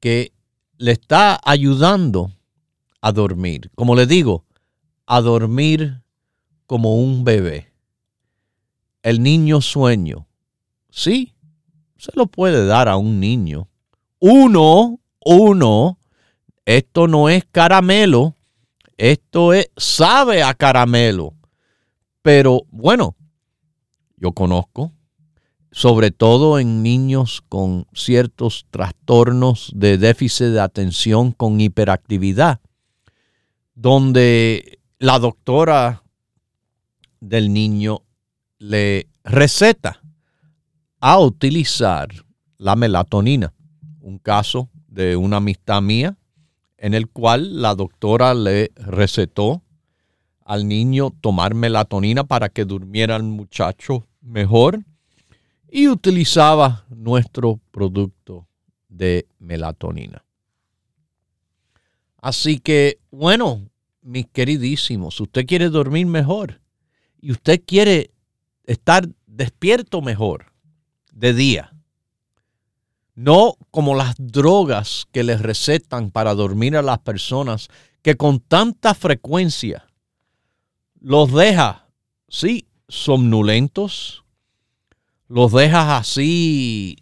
que 0.00 0.32
le 0.80 0.92
está 0.92 1.38
ayudando 1.44 2.32
a 3.02 3.12
dormir. 3.12 3.70
Como 3.74 3.94
le 3.94 4.06
digo, 4.06 4.46
a 5.04 5.20
dormir 5.20 6.00
como 6.64 6.96
un 6.96 7.22
bebé. 7.22 7.70
El 9.02 9.22
niño 9.22 9.60
sueño. 9.60 10.26
Sí, 10.88 11.34
se 11.98 12.12
lo 12.14 12.28
puede 12.28 12.64
dar 12.64 12.88
a 12.88 12.96
un 12.96 13.20
niño. 13.20 13.68
Uno, 14.20 14.98
uno, 15.22 15.98
esto 16.64 17.06
no 17.06 17.28
es 17.28 17.44
caramelo, 17.52 18.34
esto 18.96 19.52
es, 19.52 19.70
sabe 19.76 20.42
a 20.42 20.54
caramelo. 20.54 21.34
Pero 22.22 22.62
bueno, 22.70 23.16
yo 24.16 24.32
conozco, 24.32 24.92
sobre 25.72 26.10
todo 26.10 26.58
en 26.58 26.82
niños 26.82 27.42
con 27.48 27.86
ciertos 27.92 28.66
trastornos 28.70 29.70
de 29.74 29.98
déficit 29.98 30.46
de 30.46 30.60
atención 30.60 31.32
con 31.32 31.60
hiperactividad, 31.60 32.60
donde 33.74 34.80
la 34.98 35.18
doctora 35.18 36.02
del 37.20 37.52
niño 37.52 38.02
le 38.58 39.08
receta 39.24 40.00
a 41.00 41.18
utilizar 41.18 42.08
la 42.58 42.76
melatonina. 42.76 43.52
Un 44.00 44.18
caso 44.18 44.68
de 44.88 45.16
una 45.16 45.36
amistad 45.36 45.80
mía 45.80 46.16
en 46.76 46.94
el 46.94 47.08
cual 47.08 47.62
la 47.62 47.74
doctora 47.74 48.34
le 48.34 48.72
recetó 48.74 49.62
al 50.44 50.66
niño 50.66 51.10
tomar 51.20 51.54
melatonina 51.54 52.24
para 52.24 52.48
que 52.48 52.64
durmiera 52.64 53.16
el 53.16 53.22
muchacho 53.22 54.06
mejor 54.20 54.84
y 55.70 55.88
utilizaba 55.88 56.84
nuestro 56.88 57.60
producto 57.70 58.48
de 58.88 59.26
melatonina. 59.38 60.24
Así 62.20 62.58
que, 62.58 62.98
bueno, 63.10 63.70
mis 64.02 64.26
queridísimos, 64.26 65.20
usted 65.20 65.46
quiere 65.46 65.68
dormir 65.68 66.06
mejor 66.06 66.60
y 67.20 67.32
usted 67.32 67.62
quiere 67.64 68.10
estar 68.64 69.08
despierto 69.26 70.02
mejor 70.02 70.52
de 71.12 71.34
día. 71.34 71.72
No 73.14 73.56
como 73.70 73.94
las 73.94 74.14
drogas 74.18 75.06
que 75.12 75.24
les 75.24 75.40
recetan 75.40 76.10
para 76.10 76.34
dormir 76.34 76.76
a 76.76 76.82
las 76.82 76.98
personas 77.00 77.68
que 78.02 78.16
con 78.16 78.40
tanta 78.40 78.94
frecuencia 78.94 79.86
los 81.00 81.32
deja, 81.32 81.88
sí, 82.28 82.66
somnolentos, 82.88 84.24
los 85.30 85.52
dejas 85.52 86.00
así 86.00 86.96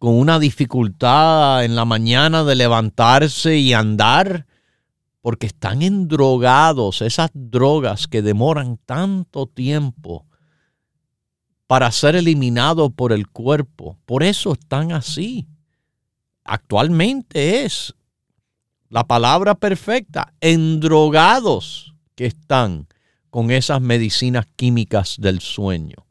con 0.00 0.14
una 0.14 0.40
dificultad 0.40 1.64
en 1.64 1.76
la 1.76 1.84
mañana 1.84 2.42
de 2.42 2.56
levantarse 2.56 3.56
y 3.56 3.72
andar, 3.72 4.46
porque 5.20 5.46
están 5.46 5.82
endrogados, 5.82 7.02
esas 7.02 7.30
drogas 7.32 8.08
que 8.08 8.20
demoran 8.20 8.78
tanto 8.84 9.46
tiempo 9.46 10.26
para 11.68 11.92
ser 11.92 12.16
eliminados 12.16 12.90
por 12.92 13.12
el 13.12 13.28
cuerpo. 13.28 13.96
Por 14.06 14.24
eso 14.24 14.54
están 14.54 14.90
así. 14.90 15.46
Actualmente 16.42 17.64
es 17.64 17.94
la 18.88 19.04
palabra 19.04 19.54
perfecta, 19.54 20.34
endrogados 20.40 21.94
que 22.16 22.26
están 22.26 22.88
con 23.30 23.52
esas 23.52 23.80
medicinas 23.80 24.46
químicas 24.56 25.14
del 25.20 25.40
sueño. 25.40 26.07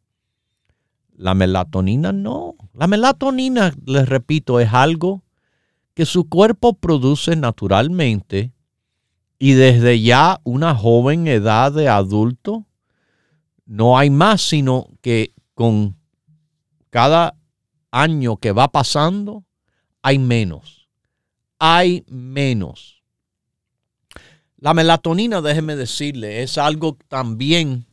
La 1.17 1.33
melatonina 1.33 2.11
no. 2.11 2.55
La 2.73 2.85
melatonina, 2.85 3.73
les 3.85 4.07
repito, 4.07 4.59
es 4.59 4.71
algo 4.71 5.23
que 5.95 6.05
su 6.05 6.29
cuerpo 6.29 6.73
produce 6.73 7.35
naturalmente 7.35 8.53
y 9.39 9.53
desde 9.53 9.99
ya 9.99 10.39
una 10.43 10.75
joven 10.75 11.27
edad 11.27 11.71
de 11.71 11.89
adulto 11.89 12.65
no 13.65 13.97
hay 13.97 14.11
más 14.11 14.41
sino 14.41 14.89
que 15.01 15.33
con 15.55 15.95
cada 16.91 17.35
año 17.89 18.37
que 18.37 18.51
va 18.51 18.67
pasando 18.67 19.43
hay 20.03 20.19
menos. 20.19 20.87
Hay 21.57 22.05
menos. 22.07 23.01
La 24.57 24.75
melatonina, 24.75 25.41
déjeme 25.41 25.75
decirle, 25.75 26.43
es 26.43 26.59
algo 26.59 26.95
también 27.07 27.87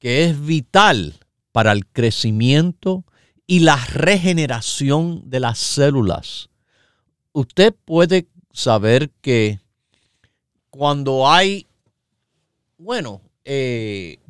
que 0.00 0.24
es 0.24 0.44
vital 0.44 1.14
para 1.58 1.72
el 1.72 1.86
crecimiento 1.86 3.04
y 3.44 3.58
la 3.58 3.84
regeneración 3.86 5.28
de 5.28 5.40
las 5.40 5.58
células. 5.58 6.50
Usted 7.32 7.74
puede 7.84 8.28
saber 8.52 9.10
que 9.20 9.58
cuando 10.70 11.28
hay, 11.28 11.66
bueno, 12.76 13.22
eh, 13.44 14.20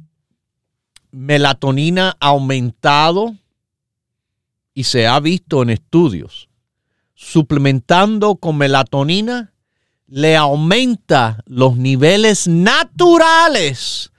melatonina 1.11 2.17
aumentado, 2.19 3.37
y 4.73 4.85
se 4.85 5.07
ha 5.07 5.21
visto 5.21 5.61
en 5.61 5.69
estudios, 5.69 6.49
suplementando 7.15 8.37
con 8.37 8.57
melatonina, 8.57 9.53
le 10.07 10.35
aumenta 10.35 11.43
los 11.45 11.77
niveles 11.77 12.49
naturales 12.49 14.13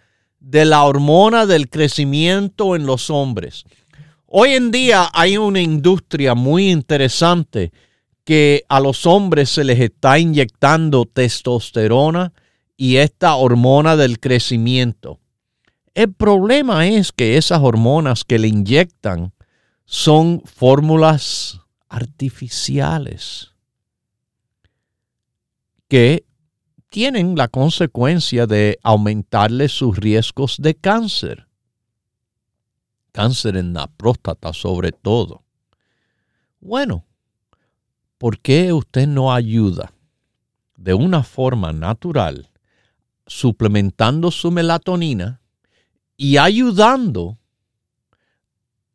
de 0.50 0.66
la 0.66 0.84
hormona 0.84 1.46
del 1.46 1.70
crecimiento 1.70 2.76
en 2.76 2.88
los 2.88 3.12
hombres. 3.12 3.66
Hoy 4.26 4.54
en 4.54 4.72
día 4.72 5.08
hay 5.14 5.38
una 5.38 5.62
industria 5.62 6.34
muy 6.34 6.72
interesante 6.72 7.72
que 8.24 8.64
a 8.68 8.80
los 8.80 9.06
hombres 9.06 9.52
se 9.52 9.64
les 9.64 9.80
está 9.80 10.18
inyectando 10.18 11.06
testosterona 11.06 12.34
y 12.76 12.96
esta 12.96 13.36
hormona 13.36 13.96
del 13.96 14.20
crecimiento. 14.20 15.20
El 15.94 16.14
problema 16.14 16.88
es 16.88 17.12
que 17.12 17.38
esas 17.38 17.60
hormonas 17.62 18.24
que 18.24 18.40
le 18.40 18.48
inyectan 18.48 19.34
son 19.86 20.42
fórmulas 20.46 21.60
artificiales 21.90 23.52
que 25.88 26.24
tienen 26.90 27.36
la 27.36 27.48
consecuencia 27.48 28.48
de 28.48 28.80
aumentarle 28.84 29.70
sus 29.70 29.98
riesgos 29.98 30.58
de 30.60 30.76
cáncer. 30.76 31.48
Cáncer 33.12 33.58
en 33.58 33.74
la 33.74 33.88
próstata 33.88 34.54
sobre 34.54 34.92
todo. 34.92 35.44
Bueno, 36.60 37.06
¿por 38.18 38.40
qué 38.40 38.74
usted 38.74 39.08
no 39.08 39.32
ayuda 39.32 39.94
de 40.78 40.94
una 40.94 41.24
forma 41.24 41.74
natural, 41.74 42.50
suplementando 43.28 44.32
su 44.32 44.52
melatonina 44.52 45.42
y 46.18 46.38
ayudando 46.38 47.38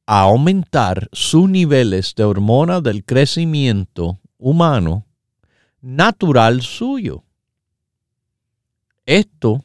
a 0.06 0.22
aumentar 0.22 1.08
sus 1.12 1.48
niveles 1.48 2.14
de 2.14 2.24
hormona 2.24 2.80
del 2.80 3.04
crecimiento 3.04 4.18
humano 4.36 5.06
natural 5.80 6.60
suyo? 6.62 7.24
Esto 9.06 9.62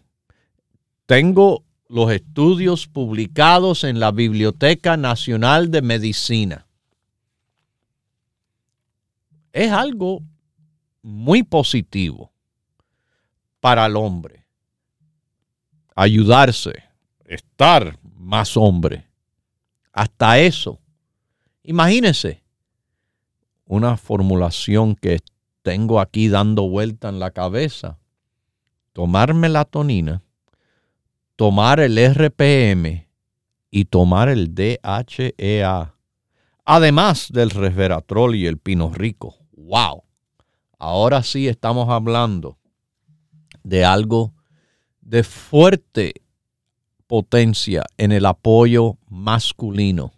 tengo 1.05 1.63
los 1.87 2.11
estudios 2.11 2.87
publicados 2.87 3.83
en 3.83 3.99
la 3.99 4.11
Biblioteca 4.11 4.97
Nacional 4.97 5.71
de 5.71 5.81
Medicina. 5.81 6.67
Es 9.53 9.71
algo 9.71 10.21
muy 11.01 11.43
positivo 11.43 12.31
para 13.59 13.85
el 13.85 13.95
hombre. 13.95 14.45
Ayudarse, 15.95 16.83
estar 17.25 17.97
más 18.15 18.55
hombre. 18.57 19.07
Hasta 19.91 20.39
eso. 20.39 20.79
Imagínense 21.63 22.43
una 23.65 23.97
formulación 23.97 24.95
que 24.95 25.19
tengo 25.61 25.99
aquí 25.99 26.27
dando 26.27 26.67
vuelta 26.67 27.09
en 27.09 27.19
la 27.19 27.31
cabeza 27.31 27.99
tomar 28.99 29.33
melatonina, 29.33 30.21
tomar 31.37 31.79
el 31.79 31.97
RPM 31.97 33.07
y 33.71 33.85
tomar 33.85 34.27
el 34.27 34.53
DHEA, 34.53 35.95
además 36.65 37.29
del 37.31 37.49
resveratrol 37.49 38.35
y 38.35 38.45
el 38.45 38.57
pino 38.57 38.91
rico. 38.93 39.37
¡Wow! 39.53 40.03
Ahora 40.77 41.23
sí 41.23 41.47
estamos 41.47 41.87
hablando 41.87 42.57
de 43.63 43.85
algo 43.85 44.33
de 44.99 45.23
fuerte 45.23 46.15
potencia 47.07 47.85
en 47.97 48.11
el 48.11 48.25
apoyo 48.25 48.97
masculino. 49.07 50.11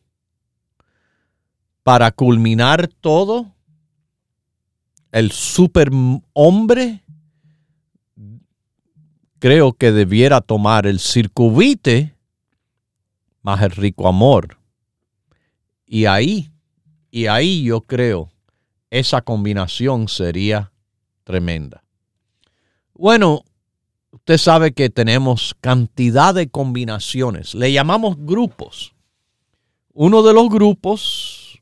Para 1.83 2.09
culminar 2.09 2.87
todo, 2.87 3.53
el 5.11 5.31
superhombre 5.31 7.00
creo 9.41 9.73
que 9.73 9.91
debiera 9.91 10.39
tomar 10.39 10.85
el 10.85 10.99
circuvite 10.99 12.15
más 13.41 13.63
el 13.63 13.71
rico 13.71 14.07
amor. 14.07 14.59
Y 15.87 16.05
ahí, 16.05 16.51
y 17.09 17.25
ahí 17.25 17.63
yo 17.63 17.81
creo, 17.81 18.29
esa 18.91 19.21
combinación 19.21 20.07
sería 20.07 20.71
tremenda. 21.23 21.83
Bueno, 22.93 23.43
usted 24.11 24.37
sabe 24.37 24.73
que 24.73 24.91
tenemos 24.91 25.55
cantidad 25.59 26.35
de 26.35 26.47
combinaciones. 26.47 27.55
Le 27.55 27.73
llamamos 27.73 28.17
grupos. 28.19 28.93
Uno 29.91 30.21
de 30.21 30.33
los 30.33 30.49
grupos 30.49 31.59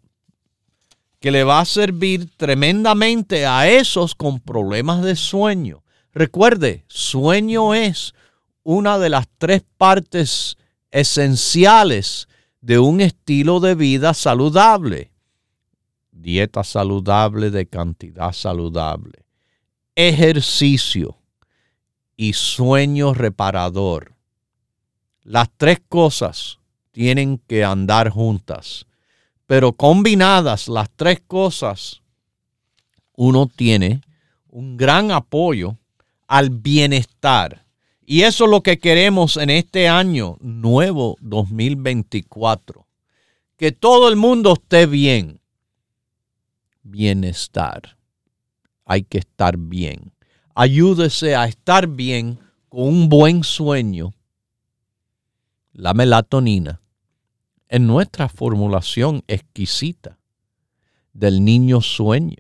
que 1.22 1.32
le 1.32 1.46
va 1.46 1.62
a 1.62 1.66
servir 1.66 2.30
tremendamente 2.36 3.46
a 3.46 3.70
esos 3.70 4.16
con 4.16 4.42
problemas 4.42 5.02
de 5.02 5.16
sueño 5.16 5.82
Recuerde, 6.14 6.84
sueño 6.88 7.74
es 7.74 8.14
una 8.64 8.98
de 8.98 9.10
las 9.10 9.28
tres 9.38 9.64
partes 9.78 10.58
esenciales 10.92 12.28
de 12.62 12.80
un 12.80 13.02
estilo 13.02 13.60
de 13.60 13.76
vida 13.76 14.14
saludable. 14.14 15.12
Dieta 16.12 16.64
saludable 16.64 17.52
de 17.52 17.68
cantidad 17.68 18.34
saludable. 18.34 19.24
Ejercicio 19.96 21.18
y 22.18 22.34
sueño 22.34 23.14
reparador. 23.14 24.16
Las 25.24 25.50
tres 25.58 25.80
cosas 25.88 26.60
tienen 26.92 27.38
que 27.38 27.64
andar 27.64 28.10
juntas, 28.10 28.88
pero 29.46 29.74
combinadas 29.74 30.68
las 30.68 30.90
tres 30.96 31.22
cosas, 31.26 32.02
uno 33.14 33.48
tiene 33.48 34.02
un 34.50 34.76
gran 34.76 35.12
apoyo 35.12 35.78
al 36.30 36.52
bienestar. 36.52 37.66
Y 38.06 38.22
eso 38.22 38.46
es 38.46 38.52
lo 38.52 38.62
que 38.62 38.80
queremos 38.80 39.36
en 39.36 39.50
este 39.50 39.90
año 39.90 40.38
nuevo 40.40 41.18
2024. 41.22 42.88
Que 43.58 43.72
todo 43.72 44.08
el 44.08 44.16
mundo 44.16 44.54
esté 44.54 44.86
bien. 44.86 45.42
Bienestar. 46.84 47.98
Hay 48.86 49.04
que 49.04 49.18
estar 49.18 49.58
bien. 49.58 50.14
Ayúdese 50.54 51.36
a 51.36 51.46
estar 51.46 51.88
bien 51.88 52.40
con 52.70 52.88
un 52.88 53.10
buen 53.10 53.44
sueño. 53.44 54.14
La 55.74 55.94
melatonina 55.94 56.80
en 57.70 57.88
nuestra 57.88 58.30
formulación 58.30 59.24
exquisita 59.28 60.20
del 61.14 61.44
niño 61.44 61.82
sueño, 61.82 62.38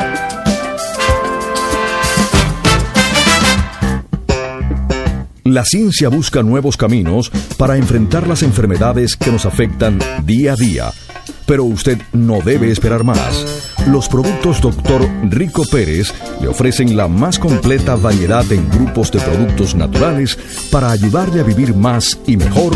La 5.53 5.65
ciencia 5.65 6.09
busca 6.09 6.41
nuevos 6.41 6.77
caminos 6.77 7.29
para 7.59 7.77
enfrentar 7.77 8.25
las 8.25 8.41
enfermedades 8.41 9.15
que 9.15 9.31
nos 9.31 9.45
afectan 9.45 9.99
día 10.25 10.53
a 10.53 10.55
día. 10.55 10.91
Pero 11.45 11.63
usted 11.65 12.01
no 12.11 12.41
debe 12.41 12.71
esperar 12.71 13.03
más. 13.03 13.45
Los 13.85 14.09
productos 14.09 14.61
Dr. 14.61 15.07
Rico 15.29 15.63
Pérez 15.69 16.11
le 16.41 16.47
ofrecen 16.47 16.97
la 16.97 17.07
más 17.07 17.37
completa 17.37 17.95
variedad 17.95 18.51
en 18.51 18.67
grupos 18.67 19.11
de 19.11 19.19
productos 19.19 19.75
naturales 19.75 20.39
para 20.71 20.89
ayudarle 20.89 21.41
a 21.41 21.43
vivir 21.43 21.75
más 21.75 22.17
y 22.25 22.35
mejor 22.35 22.73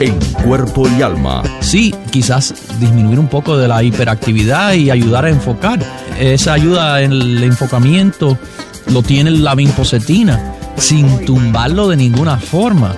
en 0.00 0.18
cuerpo 0.46 0.88
y 0.98 1.02
alma. 1.02 1.42
Sí, 1.60 1.94
quizás 2.10 2.54
disminuir 2.80 3.18
un 3.18 3.28
poco 3.28 3.58
de 3.58 3.68
la 3.68 3.82
hiperactividad 3.82 4.72
y 4.72 4.90
ayudar 4.90 5.26
a 5.26 5.30
enfocar. 5.30 5.78
Esa 6.18 6.54
ayuda 6.54 7.02
en 7.02 7.12
el 7.12 7.44
enfocamiento 7.44 8.38
lo 8.86 9.02
tiene 9.02 9.30
la 9.30 9.54
vinpocetina 9.54 10.53
sin 10.76 11.24
tumbarlo 11.24 11.88
de 11.88 11.96
ninguna 11.96 12.38
forma. 12.38 12.94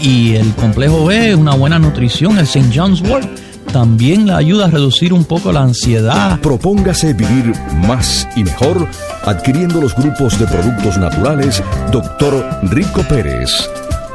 Y 0.00 0.34
el 0.34 0.54
complejo 0.54 1.06
B, 1.06 1.34
una 1.34 1.54
buena 1.54 1.78
nutrición, 1.78 2.38
el 2.38 2.44
St. 2.44 2.70
John's 2.74 3.00
Wort, 3.02 3.28
también 3.72 4.26
le 4.26 4.32
ayuda 4.32 4.66
a 4.66 4.70
reducir 4.70 5.12
un 5.12 5.24
poco 5.24 5.52
la 5.52 5.62
ansiedad. 5.62 6.40
Propóngase 6.40 7.12
vivir 7.12 7.52
más 7.86 8.26
y 8.36 8.44
mejor 8.44 8.86
adquiriendo 9.24 9.80
los 9.80 9.94
grupos 9.94 10.38
de 10.38 10.46
productos 10.46 10.98
naturales 10.98 11.62
Dr. 11.90 12.60
Rico 12.64 13.02
Pérez. 13.02 13.50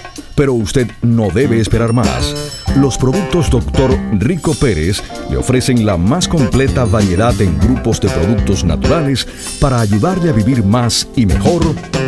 Pero 0.35 0.53
usted 0.53 0.87
no 1.01 1.29
debe 1.29 1.59
esperar 1.59 1.93
más. 1.93 2.61
Los 2.77 2.97
productos 2.97 3.49
Dr. 3.49 3.97
Rico 4.13 4.53
Pérez 4.53 5.03
le 5.29 5.37
ofrecen 5.37 5.85
la 5.85 5.97
más 5.97 6.27
completa 6.27 6.85
variedad 6.85 7.39
en 7.41 7.59
grupos 7.59 7.99
de 7.99 8.09
productos 8.09 8.63
naturales 8.63 9.27
para 9.59 9.81
ayudarle 9.81 10.29
a 10.29 10.33
vivir 10.33 10.63
más 10.63 11.07
y 11.15 11.25
mejor 11.25 11.61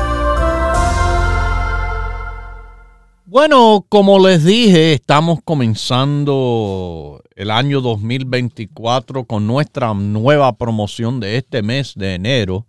Bueno, 3.31 3.85
como 3.87 4.19
les 4.19 4.43
dije, 4.43 4.91
estamos 4.91 5.39
comenzando 5.41 7.23
el 7.33 7.49
año 7.49 7.79
2024 7.79 9.23
con 9.23 9.47
nuestra 9.47 9.93
nueva 9.93 10.57
promoción 10.57 11.21
de 11.21 11.37
este 11.37 11.61
mes 11.61 11.93
de 11.95 12.15
enero, 12.15 12.67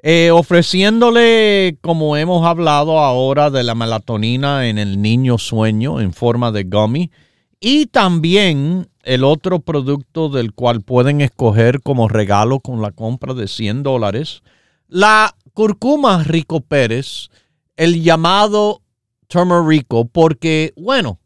eh, 0.00 0.30
ofreciéndole, 0.30 1.76
como 1.80 2.16
hemos 2.16 2.46
hablado 2.46 3.00
ahora, 3.00 3.50
de 3.50 3.64
la 3.64 3.74
melatonina 3.74 4.68
en 4.68 4.78
el 4.78 5.02
niño 5.02 5.38
sueño 5.38 6.00
en 6.00 6.12
forma 6.12 6.52
de 6.52 6.62
gummy 6.62 7.10
y 7.58 7.86
también 7.86 8.88
el 9.02 9.24
otro 9.24 9.58
producto 9.58 10.28
del 10.28 10.52
cual 10.52 10.82
pueden 10.82 11.20
escoger 11.20 11.82
como 11.82 12.06
regalo 12.06 12.60
con 12.60 12.80
la 12.80 12.92
compra 12.92 13.34
de 13.34 13.48
100 13.48 13.82
dólares, 13.82 14.44
la 14.86 15.34
curcuma 15.52 16.22
Rico 16.22 16.60
Pérez, 16.60 17.28
el 17.76 18.04
llamado 18.04 18.82
turmerico 19.30 20.06
porque, 20.06 20.74
bueno, 20.76 21.20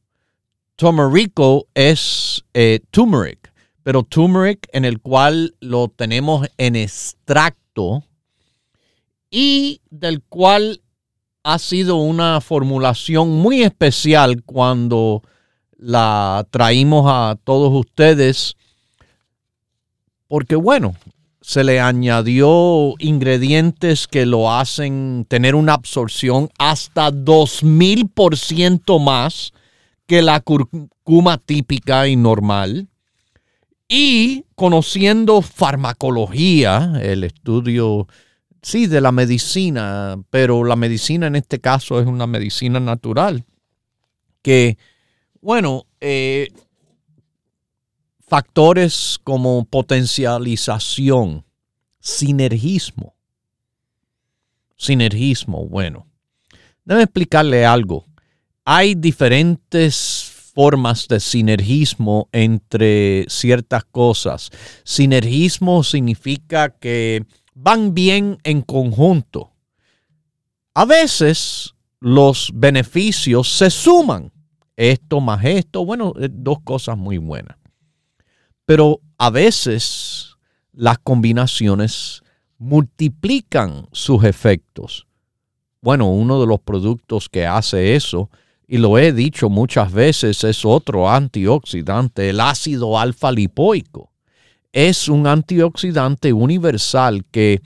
turmerico 0.77 1.67
es 1.75 2.45
eh, 2.53 2.81
turmeric, 2.91 3.53
pero 3.83 4.03
turmeric 4.03 4.69
en 4.73 4.85
el 4.85 5.01
cual 5.01 5.57
lo 5.61 5.89
tenemos 5.89 6.47
en 6.59 6.77
extracto 6.77 8.05
y 9.31 9.81
del 9.91 10.23
cual 10.23 10.83
ha 11.43 11.59
sido 11.59 11.97
una 11.97 12.41
formulación 12.41 13.31
muy 13.31 13.63
especial 13.63 14.43
cuando 14.45 15.23
la 15.79 16.47
traímos 16.51 17.07
a 17.09 17.37
todos 17.43 17.73
ustedes, 17.73 18.55
porque 20.29 20.57
bueno, 20.57 20.95
se 21.47 21.63
le 21.63 21.79
añadió 21.79 22.95
ingredientes 22.99 24.09
que 24.09 24.25
lo 24.25 24.51
hacen 24.51 25.27
tener 25.29 25.55
una 25.55 25.75
absorción 25.75 26.49
hasta 26.59 27.13
2000% 27.13 28.99
más 28.99 29.53
que 30.07 30.23
la 30.23 30.41
curcuma 30.41 31.37
típica 31.37 32.09
y 32.09 32.17
normal. 32.17 32.89
Y 33.87 34.47
conociendo 34.55 35.43
farmacología, 35.43 36.95
el 37.03 37.25
estudio, 37.25 38.09
sí, 38.63 38.87
de 38.87 39.03
la 39.03 39.13
medicina, 39.13 40.17
pero 40.31 40.65
la 40.65 40.77
medicina 40.77 41.27
en 41.27 41.37
este 41.37 41.61
caso 41.61 42.01
es 42.01 42.07
una 42.07 42.27
medicina 42.27 42.81
natural, 42.81 43.45
que, 44.41 44.79
bueno, 45.43 45.85
eh, 46.01 46.49
factores 48.35 49.21
como 49.23 49.65
potencialización, 49.65 51.45
sinergismo. 52.01 53.15
Sinergismo, 54.77 55.69
bueno. 55.69 56.09
Debe 56.85 57.05
explicarle 57.05 57.65
algo. 57.65 58.07
Hay 58.65 58.97
diferentes 58.97 60.33
formas 60.53 61.07
de 61.07 61.21
sinergismo 61.21 62.29
entre 62.33 63.25
ciertas 63.29 63.85
cosas. 63.85 64.51
Sinergismo 64.83 65.85
significa 65.85 66.71
que 66.71 67.25
van 67.55 67.95
bien 67.95 68.39
en 68.43 68.63
conjunto. 68.63 69.53
A 70.75 70.85
veces 70.87 71.77
los 72.01 72.51
beneficios 72.53 73.49
se 73.49 73.71
suman. 73.71 74.33
Esto 74.75 75.21
más 75.21 75.45
esto, 75.45 75.85
bueno, 75.85 76.13
dos 76.33 76.59
cosas 76.65 76.99
muy 76.99 77.19
buenas. 77.19 77.59
Pero 78.67 79.01
a 79.19 79.31
veces 79.31 80.37
las 80.73 80.99
combinaciones 80.99 82.23
multiplican 82.59 83.87
sus 83.93 84.25
efectos. 84.25 85.07
Bueno, 85.81 86.11
uno 86.11 86.41
de 86.41 86.47
los 86.47 86.61
productos 86.61 87.29
que 87.29 87.47
hace 87.47 87.95
eso, 87.95 88.31
y 88.67 88.79
lo 88.79 88.99
he 88.99 89.13
dicho 89.13 89.51
muchas 89.51 89.93
veces, 89.93 90.43
es 90.45 90.65
otro 90.65 91.11
antioxidante, 91.11 92.31
el 92.31 92.41
ácido 92.41 92.99
alfa 92.99 93.31
lipoico. 93.31 94.11
Es 94.73 95.09
un 95.09 95.27
antioxidante 95.27 96.33
universal 96.33 97.25
que 97.31 97.61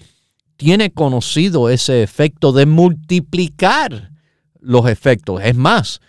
tiene 0.57 0.91
conocido 0.91 1.71
ese 1.71 2.03
efecto 2.03 2.53
de 2.53 2.67
multiplicar 2.67 4.11
los 4.61 4.89
efectos. 4.89 5.41
Es 5.43 5.55
más, 5.55 6.01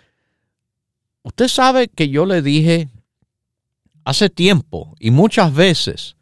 usted 1.22 1.46
sabe 1.46 1.86
que 1.88 2.08
yo 2.08 2.26
le 2.26 2.42
dije 2.42 2.88
hace 4.04 4.30
tiempo 4.30 4.94
y 4.98 5.10
muchas 5.10 5.54
veces 5.54 6.16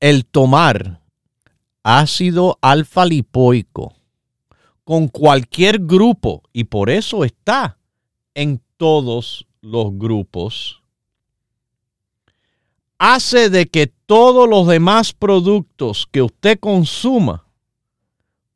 el 0.00 0.26
tomar 0.26 1.00
ácido 1.82 2.58
alfa 2.62 3.04
lipoico 3.04 3.94
con 4.84 5.08
cualquier 5.08 5.78
grupo, 5.78 6.42
y 6.52 6.64
por 6.64 6.90
eso 6.90 7.24
está 7.24 7.78
en 8.34 8.60
todos 8.76 9.46
los 9.62 9.96
grupos, 9.96 10.82
hace 12.98 13.48
de 13.48 13.66
que 13.66 13.86
todos 13.86 14.48
los 14.48 14.66
demás 14.66 15.14
productos 15.14 16.06
que 16.10 16.20
usted 16.20 16.58
consuma 16.60 17.46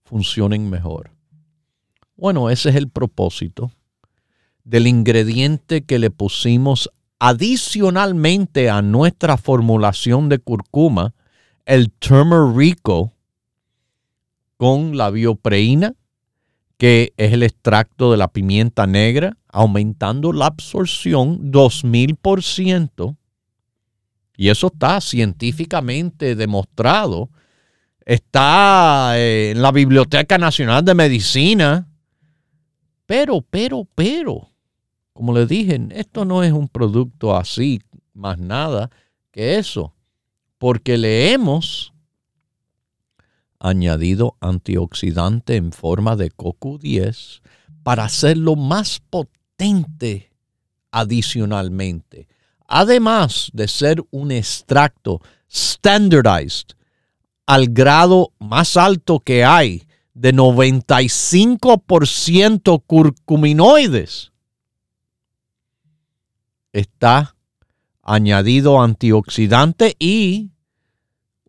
funcionen 0.05 0.69
mejor. 0.69 1.13
Bueno, 2.15 2.51
ese 2.51 2.71
es 2.71 2.77
el 2.77 2.91
propósito 2.91 3.71
del 4.65 4.87
ingrediente 4.87 5.85
que 5.85 5.99
le 5.99 6.11
pusimos 6.11 6.91
adicionalmente 7.19 8.71
a 8.71 8.83
nuestra 8.83 9.37
formulación 9.37 10.29
de 10.29 10.39
curcuma, 10.39 11.15
el 11.67 11.91
turmerico 11.91 13.13
con 14.57 14.97
la 14.97 15.11
biopreína, 15.11 15.95
que 16.77 17.13
es 17.17 17.33
el 17.33 17.43
extracto 17.43 18.11
de 18.13 18.17
la 18.17 18.29
pimienta 18.29 18.87
negra, 18.87 19.37
aumentando 19.49 20.33
la 20.33 20.47
absorción 20.47 21.51
2000%. 21.51 23.17
Y 24.37 24.51
eso 24.51 24.69
está 24.69 25.01
científicamente 25.01 26.37
demostrado. 26.37 27.29
Está 28.07 29.19
eh, 29.19 29.51
en 29.51 29.61
la 29.61 29.73
Biblioteca 29.73 30.39
Nacional 30.39 30.85
de 30.85 30.95
Medicina. 30.95 31.89
Pero, 33.07 33.43
pero, 33.43 33.87
pero, 33.97 34.48
como 35.19 35.35
les 35.35 35.49
dije, 35.49 35.81
esto 35.91 36.25
no 36.25 36.45
es 36.45 36.53
un 36.53 36.69
producto 36.69 37.37
así, 37.37 37.83
más 38.15 38.39
nada 38.39 38.89
que 39.33 39.59
eso, 39.59 39.93
porque 40.59 40.97
le 40.97 41.33
hemos 41.33 41.93
añadido 43.59 44.37
antioxidante 44.41 45.57
en 45.57 45.73
forma 45.73 46.15
de 46.15 46.31
CoQ10 46.31 47.41
para 47.83 48.05
hacerlo 48.05 48.55
más 48.55 49.01
potente 49.11 50.31
adicionalmente. 50.93 52.29
Además 52.69 53.51
de 53.53 53.67
ser 53.67 54.05
un 54.13 54.31
extracto 54.31 55.21
standardized 55.51 56.77
al 57.45 57.67
grado 57.67 58.35
más 58.39 58.77
alto 58.77 59.19
que 59.19 59.45
hay 59.45 59.83
de 60.15 60.33
95% 60.33 62.85
curcuminoides, 62.87 64.31
está 66.73 67.37
añadido 68.03 68.81
antioxidante 68.81 69.97
y 69.99 70.51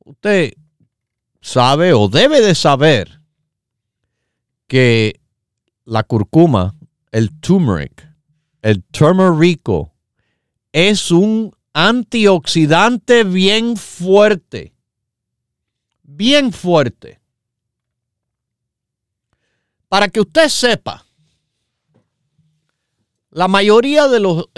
usted 0.03 0.53
sabe 1.41 1.93
o 1.93 2.09
debe 2.09 2.41
de 2.41 2.55
saber 2.55 3.21
que 4.67 5.19
la 5.85 6.03
curcuma, 6.03 6.75
el 7.11 7.39
turmeric, 7.39 8.07
el 8.61 8.83
turmerico, 8.83 9.93
es 10.71 11.11
un 11.11 11.51
antioxidante 11.73 13.23
bien 13.23 13.77
fuerte. 13.77 14.73
Bien 16.03 16.51
fuerte. 16.51 17.19
Para 19.87 20.09
que 20.09 20.19
usted 20.19 20.49
sepa, 20.49 21.05
la 23.31 23.47
mayoría 23.47 24.07
de 24.07 24.19
los 24.19 24.49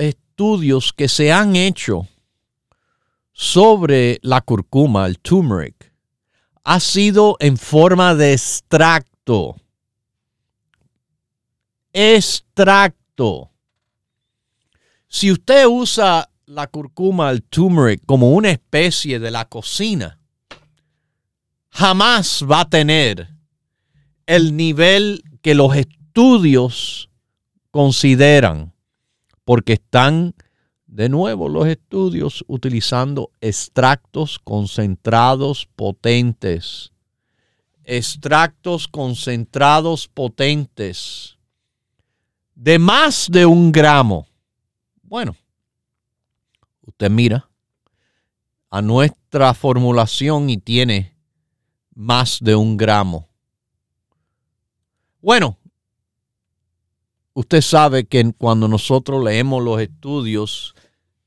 estudios 0.42 0.92
que 0.92 1.08
se 1.08 1.32
han 1.32 1.56
hecho 1.56 2.08
sobre 3.32 4.18
la 4.24 4.42
curcuma, 4.42 5.06
el 5.06 5.20
turmeric, 5.20 5.94
ha 6.64 6.80
sido 6.80 7.38
en 7.40 7.58
forma 7.58 8.16
de 8.16 8.34
extracto. 8.34 9.56
Extracto. 11.94 13.52
Si 15.08 15.32
usted 15.32 15.68
usa 15.68 16.28
la 16.48 16.66
curcuma, 16.66 17.30
el 17.30 17.44
turmeric, 17.44 18.04
como 18.08 18.32
una 18.32 18.50
especie 18.50 19.20
de 19.20 19.30
la 19.30 19.46
cocina, 19.46 20.18
jamás 21.70 22.44
va 22.50 22.62
a 22.62 22.70
tener 22.70 23.30
el 24.26 24.58
nivel 24.58 25.24
que 25.44 25.54
los 25.54 25.76
estudios 25.76 27.12
consideran, 27.70 28.71
porque 29.52 29.74
están 29.74 30.34
de 30.86 31.10
nuevo 31.10 31.50
los 31.50 31.68
estudios 31.68 32.42
utilizando 32.48 33.32
extractos 33.42 34.40
concentrados 34.40 35.68
potentes. 35.76 36.94
Extractos 37.84 38.88
concentrados 38.88 40.08
potentes 40.08 41.38
de 42.56 42.80
más 42.80 43.28
de 43.30 43.46
un 43.46 43.74
gramo. 43.74 44.26
Bueno, 45.02 45.36
usted 46.84 47.12
mira 47.12 47.50
a 48.70 48.82
nuestra 48.82 49.54
formulación 49.54 50.50
y 50.50 50.60
tiene 50.60 51.14
más 51.94 52.40
de 52.40 52.56
un 52.56 52.78
gramo. 52.78 53.28
Bueno, 55.22 55.58
usted 57.34 57.62
sabe 57.62 58.06
que 58.06 58.34
cuando 58.38 58.68
nosotros 58.68 59.24
leemos 59.24 59.64
los 59.64 59.82
estudios, 59.82 60.76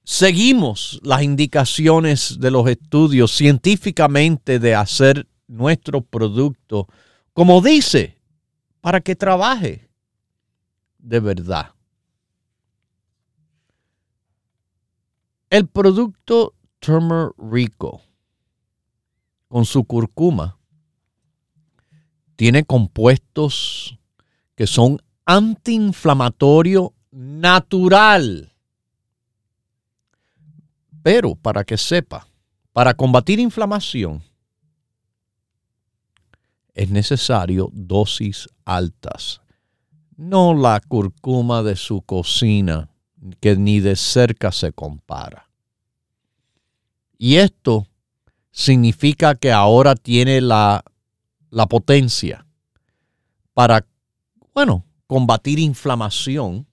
seguimos 0.02 1.00
las 1.02 1.22
indicaciones 1.22 2.38
de 2.40 2.50
los 2.50 2.68
estudios 2.68 3.32
científicamente 3.32 4.58
de 4.58 4.74
hacer 4.74 5.26
nuestro 5.46 6.00
producto, 6.00 6.88
como 7.32 7.60
dice, 7.60 8.18
para 8.80 9.00
que 9.00 9.16
trabaje 9.16 9.88
de 10.98 11.20
verdad. 11.20 11.72
El 15.50 15.68
producto 15.68 16.54
Rico 17.38 18.02
con 19.48 19.64
su 19.64 19.84
curcuma 19.84 20.58
tiene 22.36 22.64
compuestos 22.64 23.98
que 24.54 24.66
son 24.66 25.00
antiinflamatorio 25.24 26.94
natural. 27.10 28.52
Pero 31.02 31.34
para 31.34 31.64
que 31.64 31.76
sepa, 31.76 32.26
para 32.72 32.94
combatir 32.94 33.38
inflamación 33.38 34.22
es 36.74 36.90
necesario 36.90 37.70
dosis 37.72 38.48
altas. 38.64 39.40
No 40.16 40.54
la 40.54 40.80
curcuma 40.80 41.62
de 41.62 41.76
su 41.76 42.02
cocina, 42.02 42.90
que 43.40 43.56
ni 43.56 43.80
de 43.80 43.96
cerca 43.96 44.52
se 44.52 44.72
compara. 44.72 45.48
Y 47.16 47.36
esto 47.36 47.86
significa 48.50 49.34
que 49.34 49.52
ahora 49.52 49.94
tiene 49.94 50.40
la, 50.40 50.84
la 51.50 51.66
potencia 51.66 52.46
para, 53.52 53.86
bueno, 54.52 54.84
combatir 55.06 55.58
inflamación. 55.58 56.66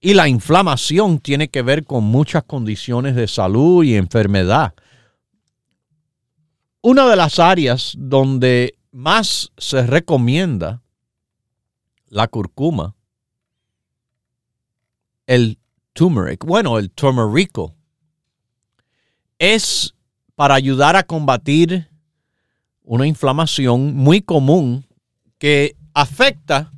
Y 0.00 0.14
la 0.14 0.28
inflamación 0.28 1.20
tiene 1.20 1.48
que 1.48 1.62
ver 1.62 1.84
con 1.84 2.04
muchas 2.04 2.44
condiciones 2.44 3.14
de 3.14 3.28
salud 3.28 3.84
y 3.84 3.94
enfermedad. 3.94 4.74
Una 6.80 7.08
de 7.08 7.16
las 7.16 7.38
áreas 7.38 7.94
donde 7.96 8.74
más 8.90 9.52
se 9.56 9.86
recomienda 9.86 10.82
la 12.08 12.26
curcuma, 12.26 12.94
el 15.26 15.58
turmeric, 15.92 16.44
bueno, 16.44 16.78
el 16.78 16.90
turmerico, 16.90 17.74
es 19.38 19.94
para 20.34 20.54
ayudar 20.54 20.96
a 20.96 21.04
combatir 21.04 21.88
una 22.82 23.06
inflamación 23.06 23.94
muy 23.94 24.20
común 24.20 24.86
que 25.38 25.76
afecta 25.94 26.72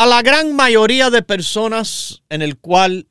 a 0.00 0.06
la 0.06 0.22
gran 0.22 0.56
mayoría 0.56 1.10
de 1.10 1.20
personas 1.20 2.22
en 2.30 2.40
el 2.40 2.56
cual 2.56 3.06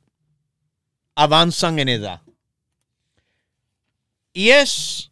avanzan 1.13 1.77
en 1.77 1.87
edad. 1.87 2.23
Y 4.33 4.49
es 4.49 5.11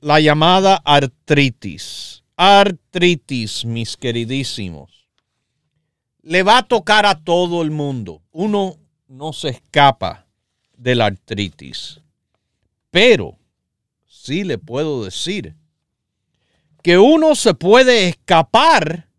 la 0.00 0.20
llamada 0.20 0.76
artritis. 0.84 2.22
Artritis, 2.36 3.64
mis 3.64 3.96
queridísimos. 3.96 5.08
Le 6.20 6.42
va 6.42 6.58
a 6.58 6.68
tocar 6.68 7.06
a 7.06 7.24
todo 7.24 7.62
el 7.62 7.70
mundo. 7.70 8.20
Uno 8.30 8.76
no 9.08 9.32
se 9.32 9.48
escapa 9.48 10.26
de 10.76 10.96
la 10.96 11.06
artritis. 11.06 12.02
Pero 12.90 13.38
sí 14.06 14.44
le 14.44 14.58
puedo 14.58 15.02
decir 15.02 15.54
que 16.82 16.98
uno 16.98 17.34
se 17.36 17.54
puede 17.54 18.06
escapar 18.06 19.09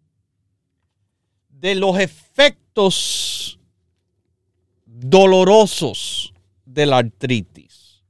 de 1.62 1.76
los 1.76 2.00
efectos 2.00 3.60
dolorosos 4.84 6.34
de 6.66 6.88
la 6.88 6.98
artritis. 6.98 8.02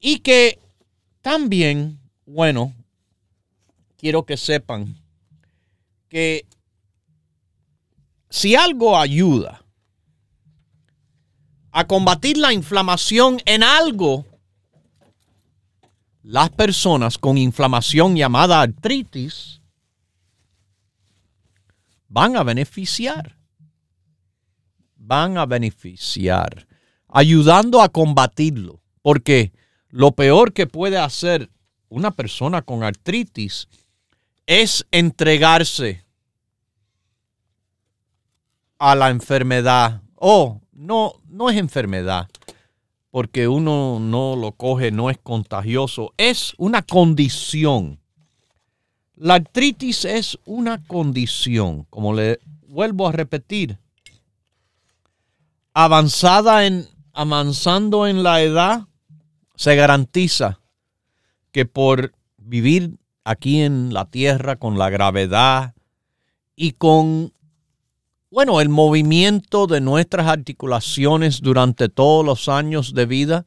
Y 0.00 0.18
que 0.18 0.58
también, 1.22 2.00
bueno, 2.26 2.74
quiero 3.96 4.26
que 4.26 4.36
sepan 4.36 5.00
que 6.08 6.46
si 8.28 8.56
algo 8.56 8.98
ayuda 8.98 9.64
a 11.70 11.86
combatir 11.86 12.38
la 12.38 12.52
inflamación 12.52 13.40
en 13.44 13.62
algo, 13.62 14.26
las 16.24 16.50
personas 16.50 17.18
con 17.18 17.38
inflamación 17.38 18.16
llamada 18.16 18.60
artritis 18.60 19.60
van 22.16 22.34
a 22.34 22.42
beneficiar. 22.42 23.36
Van 24.96 25.36
a 25.36 25.44
beneficiar, 25.44 26.66
ayudando 27.08 27.82
a 27.82 27.90
combatirlo. 27.90 28.80
Porque 29.02 29.52
lo 29.90 30.12
peor 30.12 30.54
que 30.54 30.66
puede 30.66 30.96
hacer 30.96 31.50
una 31.90 32.12
persona 32.12 32.62
con 32.62 32.82
artritis 32.82 33.68
es 34.46 34.86
entregarse 34.90 36.06
a 38.78 38.94
la 38.94 39.10
enfermedad. 39.10 40.00
Oh, 40.14 40.62
no, 40.72 41.20
no 41.28 41.50
es 41.50 41.58
enfermedad, 41.58 42.30
porque 43.10 43.46
uno 43.46 44.00
no 44.00 44.36
lo 44.36 44.52
coge, 44.52 44.90
no 44.90 45.10
es 45.10 45.18
contagioso, 45.18 46.14
es 46.16 46.54
una 46.56 46.80
condición. 46.80 48.00
La 49.16 49.34
artritis 49.34 50.04
es 50.04 50.38
una 50.44 50.84
condición, 50.84 51.86
como 51.88 52.12
le 52.12 52.38
vuelvo 52.68 53.08
a 53.08 53.12
repetir, 53.12 53.78
avanzada 55.72 56.66
en, 56.66 56.86
avanzando 57.14 58.06
en 58.06 58.22
la 58.22 58.42
edad, 58.42 58.86
se 59.54 59.74
garantiza 59.74 60.60
que 61.50 61.64
por 61.64 62.12
vivir 62.36 62.98
aquí 63.24 63.62
en 63.62 63.94
la 63.94 64.04
tierra 64.04 64.56
con 64.56 64.78
la 64.78 64.90
gravedad 64.90 65.74
y 66.54 66.72
con 66.72 67.32
bueno, 68.30 68.60
el 68.60 68.68
movimiento 68.68 69.66
de 69.66 69.80
nuestras 69.80 70.26
articulaciones 70.26 71.40
durante 71.40 71.88
todos 71.88 72.22
los 72.22 72.50
años 72.50 72.92
de 72.92 73.06
vida, 73.06 73.46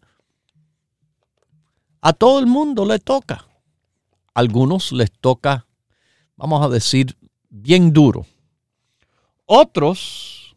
a 2.01 2.13
todo 2.13 2.39
el 2.39 2.47
mundo 2.47 2.85
le 2.87 2.97
toca. 2.97 3.48
Algunos 4.39 4.93
les 4.93 5.11
toca, 5.11 5.67
vamos 6.37 6.65
a 6.65 6.69
decir, 6.69 7.17
bien 7.49 7.91
duro. 7.91 8.25
Otros 9.45 10.55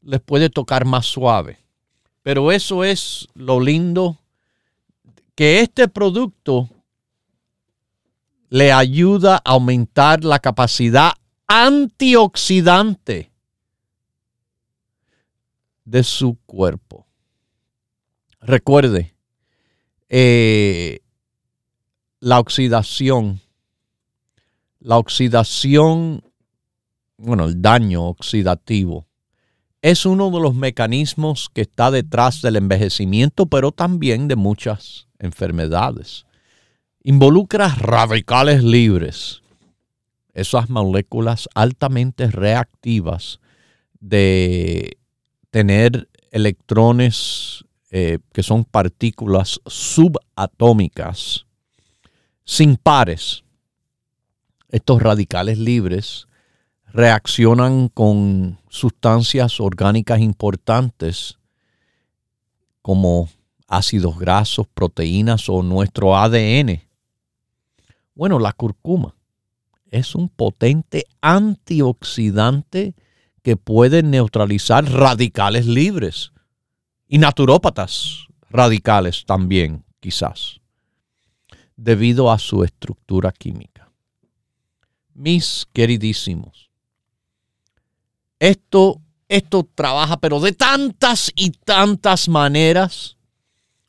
les 0.00 0.18
puede 0.22 0.48
tocar 0.48 0.86
más 0.86 1.04
suave. 1.04 1.58
Pero 2.22 2.50
eso 2.50 2.84
es 2.84 3.28
lo 3.34 3.60
lindo, 3.60 4.18
que 5.34 5.60
este 5.60 5.88
producto 5.88 6.70
le 8.48 8.72
ayuda 8.72 9.42
a 9.44 9.50
aumentar 9.50 10.24
la 10.24 10.38
capacidad 10.38 11.12
antioxidante 11.46 13.30
de 15.84 16.02
su 16.02 16.38
cuerpo. 16.46 17.06
Recuerde, 18.40 19.14
eh, 20.08 21.00
la 22.26 22.40
oxidación, 22.40 23.40
la 24.80 24.98
oxidación, 24.98 26.24
bueno, 27.18 27.44
el 27.44 27.62
daño 27.62 28.02
oxidativo, 28.02 29.06
es 29.80 30.04
uno 30.04 30.32
de 30.32 30.40
los 30.40 30.56
mecanismos 30.56 31.48
que 31.54 31.60
está 31.60 31.92
detrás 31.92 32.42
del 32.42 32.56
envejecimiento, 32.56 33.46
pero 33.46 33.70
también 33.70 34.26
de 34.26 34.34
muchas 34.34 35.06
enfermedades. 35.20 36.26
Involucra 37.04 37.68
radicales 37.68 38.64
libres, 38.64 39.42
esas 40.34 40.68
moléculas 40.68 41.48
altamente 41.54 42.26
reactivas 42.26 43.38
de 44.00 44.98
tener 45.52 46.08
electrones 46.32 47.64
eh, 47.92 48.18
que 48.32 48.42
son 48.42 48.64
partículas 48.64 49.60
subatómicas 49.64 51.45
sin 52.46 52.76
pares. 52.76 53.44
Estos 54.70 55.02
radicales 55.02 55.58
libres 55.58 56.26
reaccionan 56.86 57.88
con 57.88 58.58
sustancias 58.70 59.60
orgánicas 59.60 60.20
importantes 60.20 61.38
como 62.80 63.28
ácidos 63.68 64.18
grasos, 64.18 64.66
proteínas 64.72 65.48
o 65.48 65.62
nuestro 65.62 66.16
ADN. 66.16 66.80
Bueno, 68.14 68.38
la 68.38 68.52
curcuma 68.52 69.14
es 69.90 70.14
un 70.14 70.28
potente 70.28 71.04
antioxidante 71.20 72.94
que 73.42 73.56
puede 73.56 74.02
neutralizar 74.02 74.84
radicales 74.90 75.66
libres 75.66 76.32
y 77.08 77.18
naturópatas 77.18 78.26
radicales 78.50 79.24
también, 79.26 79.84
quizás, 80.00 80.60
debido 81.76 82.30
a 82.30 82.38
su 82.38 82.64
estructura 82.64 83.32
química. 83.32 83.90
Mis 85.14 85.66
queridísimos, 85.72 86.70
esto, 88.38 89.00
esto 89.28 89.68
trabaja, 89.74 90.18
pero 90.18 90.40
de 90.40 90.52
tantas 90.52 91.32
y 91.34 91.50
tantas 91.50 92.28
maneras. 92.28 93.16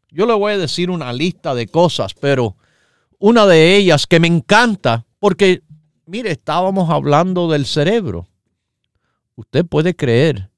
Yo 0.09 0.25
le 0.25 0.33
voy 0.33 0.53
a 0.53 0.57
decir 0.57 0.89
una 0.89 1.11
lista 1.11 1.53
de 1.53 1.67
cosas, 1.67 2.13
pero 2.13 2.55
una 3.19 3.45
de 3.45 3.75
ellas 3.75 4.07
que 4.07 4.19
me 4.19 4.27
encanta, 4.27 5.05
porque 5.19 5.63
mire, 6.05 6.31
estábamos 6.31 6.89
hablando 6.89 7.49
del 7.49 7.65
cerebro. 7.65 8.27
Usted 9.35 9.65
puede 9.65 9.95
creer 9.95 10.49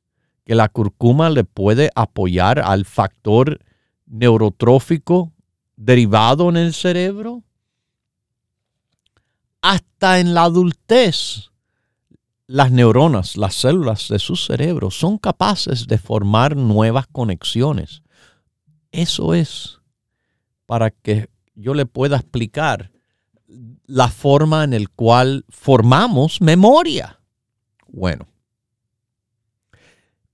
que 0.46 0.56
la 0.56 0.70
curcuma 0.70 1.30
le 1.30 1.44
puede 1.44 1.90
apoyar 1.96 2.60
al 2.60 2.86
factor 2.86 3.60
neurotrófico 4.06 5.34
derivado 5.80 6.50
en 6.50 6.58
el 6.58 6.74
cerebro. 6.74 7.44
Hasta 9.62 10.20
en 10.20 10.34
la 10.34 10.44
adultez, 10.44 11.52
las 12.48 12.72
neuronas, 12.72 13.38
las 13.38 13.56
células 13.56 14.10
de 14.10 14.20
su 14.20 14.36
cerebro 14.36 14.92
son 14.92 15.18
capaces 15.18 15.88
de 15.88 15.98
formar 15.98 16.56
nuevas 16.56 17.08
conexiones. 17.08 18.02
Eso 18.92 19.34
es 19.34 19.80
para 20.66 20.92
que 20.92 21.30
yo 21.56 21.74
le 21.74 21.86
pueda 21.86 22.18
explicar 22.18 22.92
la 23.86 24.10
forma 24.10 24.66
en 24.66 24.72
la 24.72 24.90
cual 24.96 25.46
formamos 25.50 26.42
memoria. 26.42 27.20
Bueno, 27.88 28.28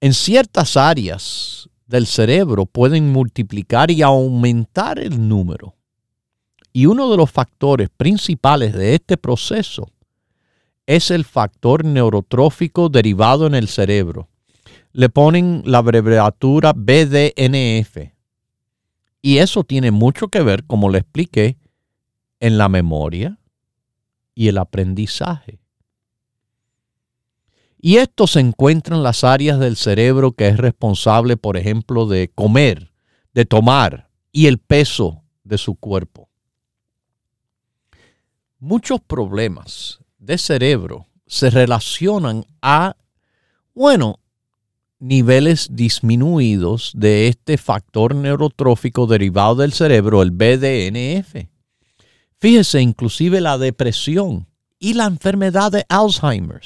en 0.02 0.14
ciertas 0.14 0.76
áreas 0.76 1.70
del 1.86 2.08
cerebro 2.08 2.66
pueden 2.66 3.12
multiplicar 3.12 3.92
y 3.92 4.02
aumentar 4.02 5.00
el 5.00 5.28
número. 5.28 5.76
Y 6.74 6.88
uno 6.88 7.10
de 7.10 7.18
los 7.18 7.32
factores 7.32 7.90
principales 7.96 8.74
de 8.74 8.96
este 8.96 9.18
proceso 9.18 9.90
es 10.88 11.10
el 11.10 11.26
factor 11.26 11.86
neurotrófico 11.86 12.90
derivado 12.90 13.48
en 13.48 13.56
el 13.56 13.68
cerebro. 13.68 14.30
Le 14.92 15.10
ponen 15.10 15.62
la 15.66 15.80
abreviatura 15.80 16.74
BDNF. 16.76 18.12
Y 19.22 19.38
eso 19.40 19.64
tiene 19.64 19.92
mucho 19.92 20.28
que 20.28 20.42
ver, 20.42 20.66
como 20.66 20.90
le 20.90 21.00
expliqué, 21.00 21.58
en 22.40 22.58
la 22.58 22.70
memoria 22.70 23.40
y 24.36 24.50
el 24.50 24.58
aprendizaje. 24.58 25.60
Y 27.86 27.98
esto 27.98 28.26
se 28.26 28.40
encuentra 28.40 28.96
en 28.96 29.04
las 29.04 29.24
áreas 29.24 29.60
del 29.60 29.76
cerebro 29.76 30.32
que 30.32 30.48
es 30.48 30.58
responsable, 30.58 31.38
por 31.38 31.56
ejemplo, 31.56 32.08
de 32.08 32.32
comer, 32.34 32.92
de 33.36 33.46
tomar 33.46 34.10
y 34.32 34.48
el 34.48 34.58
peso 34.58 35.22
de 35.44 35.60
su 35.60 35.76
cuerpo. 35.76 36.28
Muchos 38.58 39.02
problemas 39.02 40.00
de 40.18 40.40
cerebro 40.40 41.06
se 41.28 41.52
relacionan 41.52 42.48
a, 42.60 42.96
bueno, 43.76 44.20
niveles 44.98 45.68
disminuidos 45.72 46.92
de 46.96 47.28
este 47.28 47.56
factor 47.60 48.16
neurotrófico 48.16 49.06
derivado 49.06 49.58
del 49.58 49.74
cerebro, 49.74 50.24
el 50.24 50.32
BDNF. 50.32 51.36
Fíjese, 52.40 52.82
inclusive 52.82 53.42
la 53.42 53.60
depresión 53.60 54.48
y 54.80 54.96
la 54.96 55.06
enfermedad 55.06 55.72
de 55.72 55.86
Alzheimer. 55.88 56.64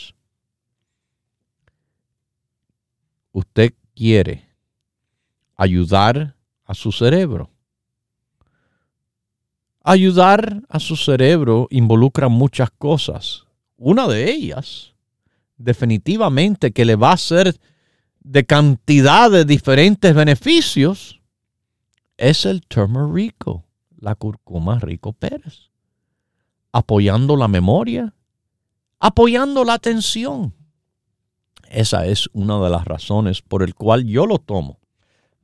Usted 3.32 3.74
quiere 3.96 4.48
ayudar 5.56 6.36
a 6.66 6.74
su 6.74 6.92
cerebro. 6.92 7.50
Ayudar 9.84 10.62
a 10.70 10.80
su 10.80 10.96
cerebro 10.96 11.68
involucra 11.72 12.28
muchas 12.28 12.70
cosas. 12.72 13.46
Una 13.78 14.08
de 14.08 14.30
ellas, 14.30 14.94
definitivamente, 15.58 16.72
que 16.72 16.86
le 16.86 16.96
va 16.96 17.14
a 17.14 17.18
ser 17.18 17.60
de 18.20 18.46
cantidad 18.46 19.32
de 19.32 19.46
diferentes 19.46 20.14
beneficios, 20.14 21.20
es 22.18 22.46
el 22.46 22.62
turmerico 22.62 23.66
la 24.00 24.16
curcuma 24.16 24.80
Rico 24.80 25.14
Pérez, 25.14 25.72
apoyando 26.72 27.36
la 27.36 27.48
memoria, 27.48 28.14
apoyando 29.00 29.64
la 29.64 29.74
atención. 29.74 30.54
Esa 31.70 32.08
es 32.08 32.28
una 32.34 32.60
de 32.60 32.70
las 32.72 32.86
razones 32.86 33.44
por 33.44 33.62
el 33.62 33.76
cual 33.76 34.06
yo 34.06 34.26
lo 34.26 34.40
tomo. 34.40 34.80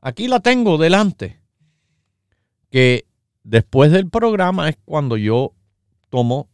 Aquí 0.02 0.28
la 0.28 0.40
tengo 0.40 0.80
delante, 0.80 1.40
que 2.72 3.06
después 3.44 3.92
del 3.92 4.10
programa 4.10 4.70
es 4.70 4.78
cuando 4.86 5.18
yo 5.18 5.54
tomo 6.10 6.50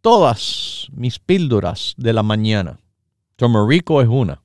todas 0.00 0.88
mis 0.92 1.18
píldoras 1.18 1.94
de 1.98 2.14
la 2.14 2.22
mañana. 2.22 2.80
Rico 3.68 4.00
es 4.00 4.08
una. 4.08 4.42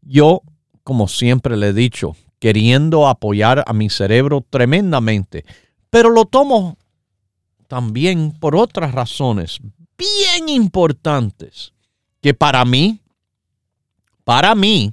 Yo, 0.00 0.42
como 0.84 1.08
siempre 1.08 1.56
le 1.56 1.68
he 1.68 1.72
dicho, 1.72 2.16
queriendo 2.38 3.08
apoyar 3.08 3.64
a 3.66 3.72
mi 3.72 3.90
cerebro 3.90 4.44
tremendamente, 4.48 5.44
pero 5.90 6.10
lo 6.10 6.26
tomo 6.26 6.78
también 7.66 8.32
por 8.38 8.54
otras 8.54 8.92
razones 8.92 9.58
bien 9.96 10.48
importantes 10.48 11.72
que 12.26 12.34
para 12.34 12.64
mí, 12.64 12.98
para 14.24 14.56
mí, 14.56 14.92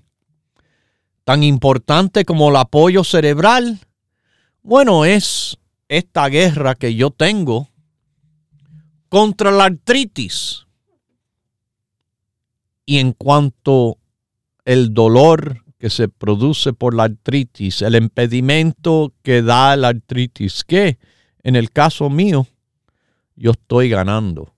tan 1.23 1.41
importante 1.41 2.25
como 2.25 2.51
el 2.51 2.57
apoyo 2.57 3.03
cerebral, 3.03 3.79
bueno, 4.61 5.03
es 5.03 5.57
esta 5.87 6.27
guerra 6.29 6.75
que 6.75 6.93
yo 6.93 7.09
tengo 7.09 7.69
contra 9.09 9.49
la 9.49 9.63
artritis. 9.63 10.67
Y 12.85 12.99
en 12.99 13.13
cuanto 13.13 13.97
el 14.63 14.93
dolor 14.93 15.65
que 15.79 15.89
se 15.89 16.09
produce 16.09 16.71
por 16.71 16.93
la 16.93 17.05
artritis, 17.05 17.81
el 17.81 17.95
impedimento 17.95 19.11
que 19.23 19.41
da 19.41 19.75
la 19.75 19.87
artritis, 19.87 20.63
que 20.63 20.99
en 21.41 21.55
el 21.55 21.71
caso 21.71 22.11
mío, 22.11 22.45
yo 23.35 23.53
estoy 23.53 23.89
ganando. 23.89 24.52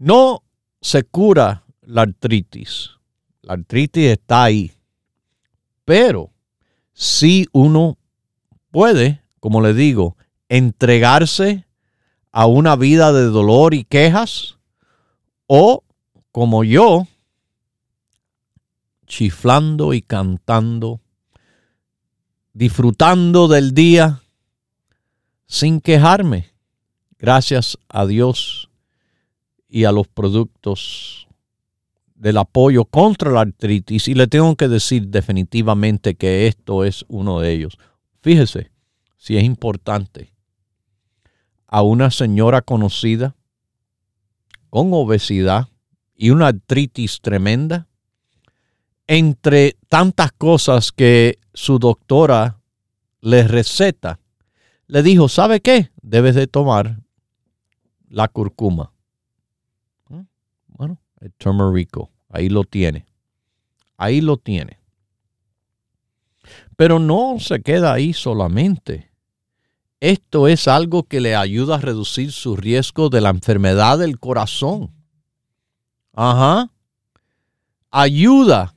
No 0.00 0.42
se 0.80 1.02
cura 1.02 1.62
la 1.82 2.02
artritis. 2.02 2.92
La 3.42 3.52
artritis 3.52 4.06
está 4.06 4.44
ahí. 4.44 4.72
Pero 5.84 6.30
si 6.94 7.46
uno 7.52 7.98
puede, 8.70 9.20
como 9.40 9.60
le 9.60 9.74
digo, 9.74 10.16
entregarse 10.48 11.66
a 12.32 12.46
una 12.46 12.76
vida 12.76 13.12
de 13.12 13.24
dolor 13.24 13.74
y 13.74 13.84
quejas 13.84 14.56
o 15.46 15.84
como 16.32 16.64
yo, 16.64 17.06
chiflando 19.06 19.92
y 19.92 20.00
cantando, 20.00 21.02
disfrutando 22.54 23.48
del 23.48 23.74
día 23.74 24.22
sin 25.46 25.82
quejarme, 25.82 26.54
gracias 27.18 27.76
a 27.86 28.06
Dios 28.06 28.69
y 29.70 29.84
a 29.84 29.92
los 29.92 30.08
productos 30.08 31.28
del 32.14 32.36
apoyo 32.36 32.84
contra 32.84 33.30
la 33.30 33.40
artritis. 33.40 34.08
Y 34.08 34.14
le 34.14 34.26
tengo 34.26 34.56
que 34.56 34.68
decir 34.68 35.08
definitivamente 35.08 36.16
que 36.16 36.48
esto 36.48 36.84
es 36.84 37.04
uno 37.08 37.40
de 37.40 37.52
ellos. 37.52 37.78
Fíjese 38.20 38.70
si 39.16 39.36
es 39.36 39.44
importante. 39.44 40.34
A 41.66 41.82
una 41.82 42.10
señora 42.10 42.62
conocida 42.62 43.36
con 44.70 44.92
obesidad 44.92 45.68
y 46.16 46.30
una 46.30 46.48
artritis 46.48 47.20
tremenda, 47.20 47.86
entre 49.06 49.76
tantas 49.88 50.32
cosas 50.32 50.90
que 50.90 51.38
su 51.54 51.78
doctora 51.78 52.60
le 53.20 53.46
receta, 53.46 54.18
le 54.86 55.02
dijo, 55.02 55.28
¿sabe 55.28 55.60
qué? 55.60 55.90
Debes 56.02 56.34
de 56.34 56.46
tomar 56.46 57.00
la 58.08 58.28
curcuma. 58.28 58.92
Bueno, 60.80 60.98
el 61.20 61.30
turmerico, 61.34 62.10
ahí 62.30 62.48
lo 62.48 62.64
tiene. 62.64 63.04
Ahí 63.98 64.22
lo 64.22 64.38
tiene. 64.38 64.78
Pero 66.74 66.98
no 66.98 67.36
se 67.38 67.60
queda 67.60 67.92
ahí 67.92 68.14
solamente. 68.14 69.12
Esto 70.00 70.48
es 70.48 70.68
algo 70.68 71.02
que 71.02 71.20
le 71.20 71.36
ayuda 71.36 71.74
a 71.74 71.80
reducir 71.80 72.32
su 72.32 72.56
riesgo 72.56 73.10
de 73.10 73.20
la 73.20 73.28
enfermedad 73.28 73.98
del 73.98 74.18
corazón. 74.18 74.90
Ajá. 76.14 76.70
Ayuda 77.90 78.74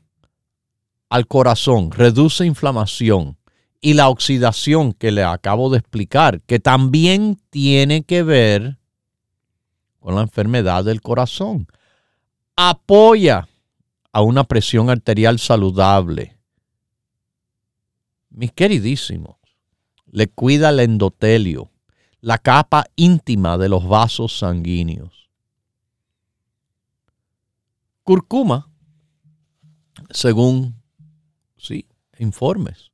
al 1.08 1.26
corazón, 1.26 1.90
reduce 1.90 2.46
inflamación 2.46 3.38
y 3.80 3.94
la 3.94 4.10
oxidación 4.10 4.92
que 4.92 5.14
le 5.14 5.24
acabo 5.24 5.70
de 5.70 5.78
explicar, 5.78 6.42
que 6.42 6.60
también 6.60 7.40
tiene 7.50 8.04
que 8.04 8.24
ver 8.24 8.78
con 10.02 10.16
la 10.16 10.22
enfermedad 10.24 10.84
del 10.84 11.02
corazón. 11.02 11.66
Apoya 12.56 13.48
a 14.12 14.22
una 14.22 14.44
presión 14.44 14.90
arterial 14.90 15.40
saludable. 15.40 16.38
Mis 18.30 18.52
queridísimos, 18.52 19.38
le 20.06 20.28
cuida 20.28 20.70
el 20.70 20.80
endotelio, 20.80 21.72
la 22.22 22.38
capa 22.38 22.86
íntima 22.96 23.58
de 23.58 23.70
los 23.70 23.88
vasos 23.88 24.38
sanguíneos. 24.38 25.30
Curcuma, 28.04 28.70
según 30.12 30.76
sí, 31.58 31.88
informes. 32.20 32.92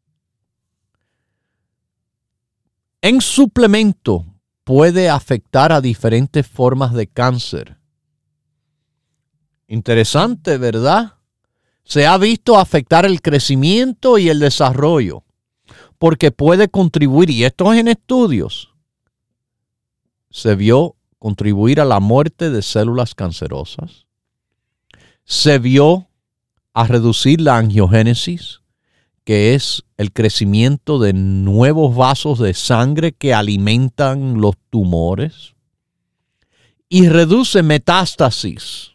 En 3.01 3.22
suplemento 3.22 4.26
puede 4.64 5.10
afectar 5.10 5.72
a 5.72 5.82
diferentes 5.82 6.47
formas 6.47 6.93
de 6.93 7.07
cáncer. 7.07 7.78
Interesante, 9.70 10.57
¿verdad? 10.57 11.13
Se 11.84 12.05
ha 12.05 12.17
visto 12.17 12.57
afectar 12.57 13.05
el 13.05 13.22
crecimiento 13.22 14.17
y 14.17 14.28
el 14.28 14.39
desarrollo 14.39 15.24
porque 15.99 16.32
puede 16.32 16.70
contribuir, 16.70 17.30
y 17.30 17.43
esto 17.43 17.72
es 17.72 17.80
en 17.80 17.89
estudios, 17.89 18.74
se 20.32 20.55
vio 20.55 20.95
contribuir 21.20 21.82
a 21.82 21.86
la 21.86 21.99
muerte 21.99 22.49
de 22.49 22.61
células 22.61 23.13
cancerosas, 23.13 24.07
se 25.26 25.59
vio 25.59 26.07
a 26.74 26.88
reducir 26.88 27.41
la 27.41 27.57
angiogénesis, 27.57 28.61
que 29.26 29.53
es 29.53 29.84
el 29.97 30.13
crecimiento 30.13 30.97
de 30.97 31.11
nuevos 31.13 31.95
vasos 31.95 32.39
de 32.39 32.53
sangre 32.53 33.11
que 33.11 33.34
alimentan 33.34 34.39
los 34.39 34.55
tumores, 34.70 35.55
y 36.88 37.09
reduce 37.09 37.61
metástasis, 37.61 38.93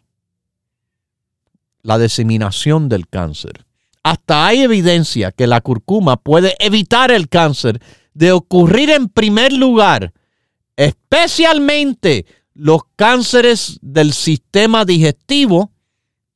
la 1.85 1.99
diseminación 1.99 2.89
del 2.89 3.07
cáncer. 3.07 3.63
Hasta 4.01 4.47
hay 4.47 4.61
evidencia 4.61 5.31
que 5.31 5.45
la 5.45 5.61
curcuma 5.61 6.17
puede 6.17 6.55
evitar 6.57 7.11
el 7.11 7.29
cáncer 7.29 7.79
de 8.15 8.31
ocurrir 8.31 8.89
en 8.89 9.07
primer 9.07 9.53
lugar, 9.53 10.11
especialmente 10.75 12.25
los 12.55 12.81
cánceres 12.95 13.77
del 13.83 14.13
sistema 14.13 14.83
digestivo, 14.83 15.73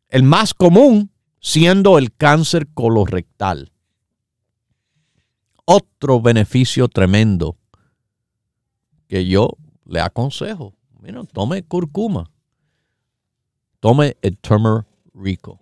el 0.10 0.22
más 0.22 0.54
común 0.54 1.12
siendo 1.40 1.98
el 1.98 2.14
cáncer 2.14 2.68
colorectal. 2.72 3.72
Otro 5.66 6.22
beneficio 6.22 6.90
tremendo 6.90 7.58
que 9.08 9.26
yo 9.26 9.58
le 9.86 10.00
aconsejo, 10.00 10.76
mira, 11.02 11.24
tome 11.24 11.64
curcuma, 11.64 12.30
tome 13.80 14.16
el 14.22 14.38
rico 15.20 15.60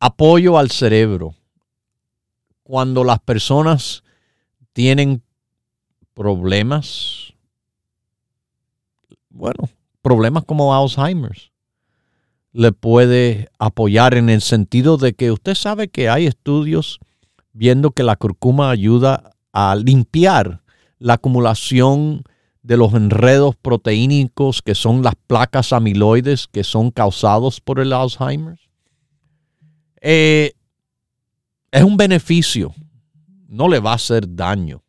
apoyo 0.00 0.58
al 0.58 0.70
cerebro. 0.70 1.34
Cuando 2.62 3.04
las 3.04 3.18
personas 3.20 4.02
tienen 4.72 5.22
problemas, 6.14 7.32
bueno, 9.30 9.70
problemas 10.02 10.44
como 10.44 10.74
Alzheimer's, 10.74 11.50
le 12.52 12.72
puede 12.72 13.48
apoyar 13.58 14.14
en 14.14 14.28
el 14.28 14.42
sentido 14.42 14.96
de 14.96 15.14
que 15.14 15.30
usted 15.30 15.54
sabe 15.54 15.88
que 15.88 16.08
hay 16.08 16.26
estudios 16.26 16.98
viendo 17.52 17.92
que 17.92 18.02
la 18.02 18.16
curcuma 18.16 18.70
ayuda 18.70 19.32
a 19.52 19.74
limpiar 19.76 20.62
la 20.98 21.14
acumulación 21.14 22.24
de 22.68 22.76
los 22.76 22.92
enredos 22.92 23.56
proteínicos 23.56 24.60
que 24.60 24.74
son 24.74 25.02
las 25.02 25.14
placas 25.26 25.72
amiloides 25.72 26.46
que 26.46 26.64
son 26.64 26.90
causados 26.90 27.62
por 27.62 27.80
el 27.80 27.94
Alzheimer's. 27.94 28.60
Eh, 30.02 30.52
es 31.70 31.82
un 31.82 31.96
beneficio, 31.96 32.74
no 33.48 33.68
le 33.68 33.80
va 33.80 33.92
a 33.92 33.94
hacer 33.94 34.36
daño. 34.36 34.82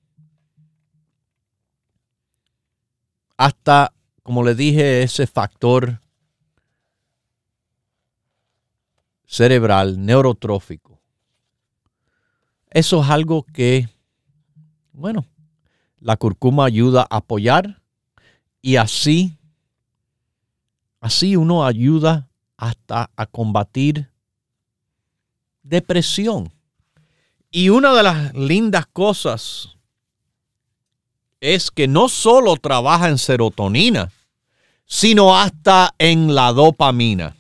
Hasta, 3.38 3.94
como 4.24 4.44
le 4.44 4.56
dije, 4.56 5.02
ese 5.02 5.26
factor 5.26 6.02
cerebral, 9.26 10.06
neurotrófico. 10.06 11.00
Eso 12.72 13.02
es 13.02 13.10
algo 13.10 13.44
que, 13.44 13.88
bueno, 14.92 15.26
la 16.02 16.18
curcuma 16.18 16.66
ayuda 16.66 17.02
a 17.10 17.18
apoyar 17.18 17.82
y 18.62 18.76
así, 18.76 19.38
así 21.00 21.36
uno 21.36 21.66
ayuda 21.66 22.30
hasta 22.58 23.10
a 23.16 23.26
combatir 23.26 24.10
depresión. 25.64 26.52
Y 27.52 27.70
una 27.70 27.94
de 27.94 28.04
las 28.04 28.34
lindas 28.34 28.86
cosas 28.88 29.78
es 31.40 31.72
que 31.72 31.88
no 31.88 32.10
solo 32.10 32.58
trabaja 32.58 33.10
en 33.10 33.18
serotonina, 33.18 34.12
sino 34.86 35.38
hasta 35.38 35.94
en 35.98 36.36
la 36.36 36.52
dopamina, 36.52 37.36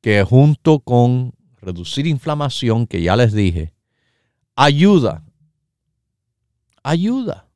que 0.00 0.24
junto 0.24 0.80
con 0.80 1.32
reducir 1.60 2.06
inflamación, 2.06 2.86
que 2.86 3.02
ya 3.02 3.16
les 3.16 3.32
dije, 3.32 3.72
ayuda, 4.56 5.22
ayuda 6.82 7.48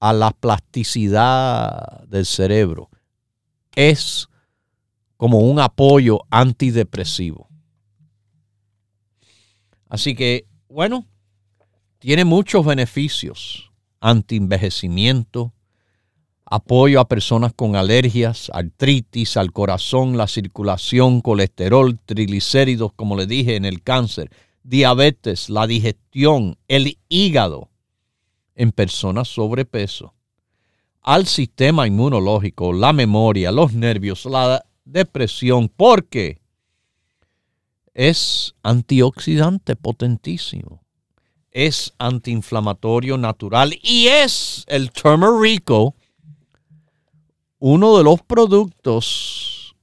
a 0.00 0.12
la 0.12 0.30
plasticidad 0.32 2.02
del 2.08 2.26
cerebro. 2.26 2.90
Es 3.74 4.28
como 5.16 5.38
un 5.38 5.60
apoyo 5.60 6.20
antidepresivo. 6.30 7.48
Así 9.88 10.14
que, 10.14 10.46
bueno, 10.68 11.06
tiene 11.98 12.24
muchos 12.24 12.66
beneficios. 12.66 13.70
Antienvejecimiento, 14.00 15.54
apoyo 16.44 17.00
a 17.00 17.08
personas 17.08 17.54
con 17.54 17.74
alergias, 17.74 18.50
artritis, 18.52 19.38
al 19.38 19.52
corazón, 19.52 20.18
la 20.18 20.28
circulación, 20.28 21.22
colesterol, 21.22 21.98
triglicéridos, 22.04 22.92
como 22.92 23.16
le 23.16 23.26
dije, 23.26 23.56
en 23.56 23.64
el 23.64 23.82
cáncer, 23.82 24.30
diabetes, 24.62 25.48
la 25.48 25.66
digestión, 25.66 26.58
el 26.68 26.98
hígado 27.08 27.70
en 28.54 28.72
personas 28.72 29.28
sobrepeso. 29.28 30.14
al 31.06 31.26
sistema 31.26 31.86
inmunológico, 31.86 32.72
la 32.72 32.94
memoria, 32.94 33.52
los 33.52 33.74
nervios, 33.74 34.24
la 34.24 34.64
depresión, 34.86 35.68
porque 35.68 36.40
es 37.92 38.54
antioxidante 38.62 39.76
potentísimo, 39.76 40.82
es 41.50 41.92
antiinflamatorio 41.98 43.18
natural 43.18 43.78
y 43.82 44.06
es 44.06 44.64
el 44.66 44.90
turmerico 44.92 45.94
uno 47.58 47.98
de 47.98 48.04
los 48.04 48.22
productos 48.22 49.76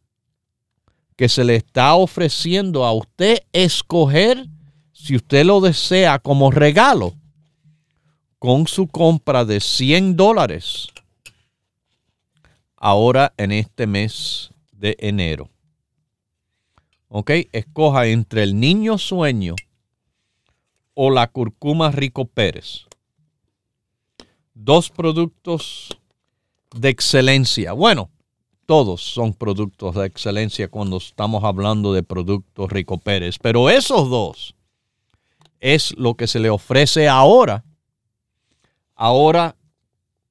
que 1.15 1.29
se 1.29 1.43
le 1.43 1.55
está 1.55 1.93
ofreciendo 1.93 2.83
a 2.83 2.93
usted 2.93 3.39
escoger 3.53 4.47
si 4.91 5.15
usted 5.15 5.45
lo 5.45 5.61
desea 5.61 6.17
como 6.17 6.49
regalo 6.49 7.13
con 8.41 8.65
su 8.65 8.87
compra 8.87 9.45
de 9.45 9.59
100 9.59 10.17
dólares 10.17 10.87
ahora 12.75 13.35
en 13.37 13.51
este 13.51 13.85
mes 13.85 14.49
de 14.71 14.97
enero. 14.97 15.47
¿Ok? 17.07 17.29
Escoja 17.51 18.07
entre 18.07 18.41
el 18.41 18.59
niño 18.59 18.97
sueño 18.97 19.53
o 20.95 21.11
la 21.11 21.27
curcuma 21.27 21.91
Rico 21.91 22.25
Pérez. 22.25 22.87
Dos 24.55 24.89
productos 24.89 25.95
de 26.73 26.89
excelencia. 26.89 27.73
Bueno, 27.73 28.09
todos 28.65 29.03
son 29.03 29.35
productos 29.35 29.93
de 29.93 30.07
excelencia 30.07 30.67
cuando 30.67 30.97
estamos 30.97 31.43
hablando 31.43 31.93
de 31.93 32.01
productos 32.01 32.71
Rico 32.71 32.97
Pérez, 32.97 33.37
pero 33.37 33.69
esos 33.69 34.09
dos 34.09 34.55
es 35.59 35.95
lo 35.95 36.15
que 36.15 36.25
se 36.25 36.39
le 36.39 36.49
ofrece 36.49 37.07
ahora, 37.07 37.65
ahora 39.01 39.55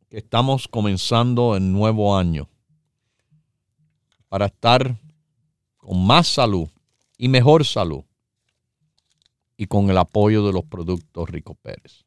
que 0.09 0.19
estamos 0.19 0.69
comenzando 0.69 1.57
el 1.57 1.73
nuevo 1.73 2.17
año, 2.17 2.49
para 4.29 4.47
estar 4.47 4.97
con 5.77 6.07
más 6.07 6.29
salud 6.29 6.69
y 7.19 7.27
mejor 7.27 7.65
salud 7.65 8.05
y 9.57 9.67
con 9.67 9.91
el 9.91 9.99
apoyo 9.99 10.47
de 10.47 10.53
los 10.53 10.65
productos 10.65 11.29
Rico 11.29 11.57
Pérez. 11.57 12.05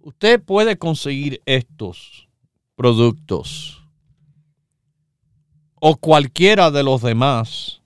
Usted 0.00 0.42
puede 0.42 0.76
conseguir 0.76 1.40
estos 1.46 2.28
productos 2.74 3.84
o 5.76 5.94
cualquiera 5.94 6.72
de 6.72 6.82
los 6.82 7.02
demás 7.02 7.82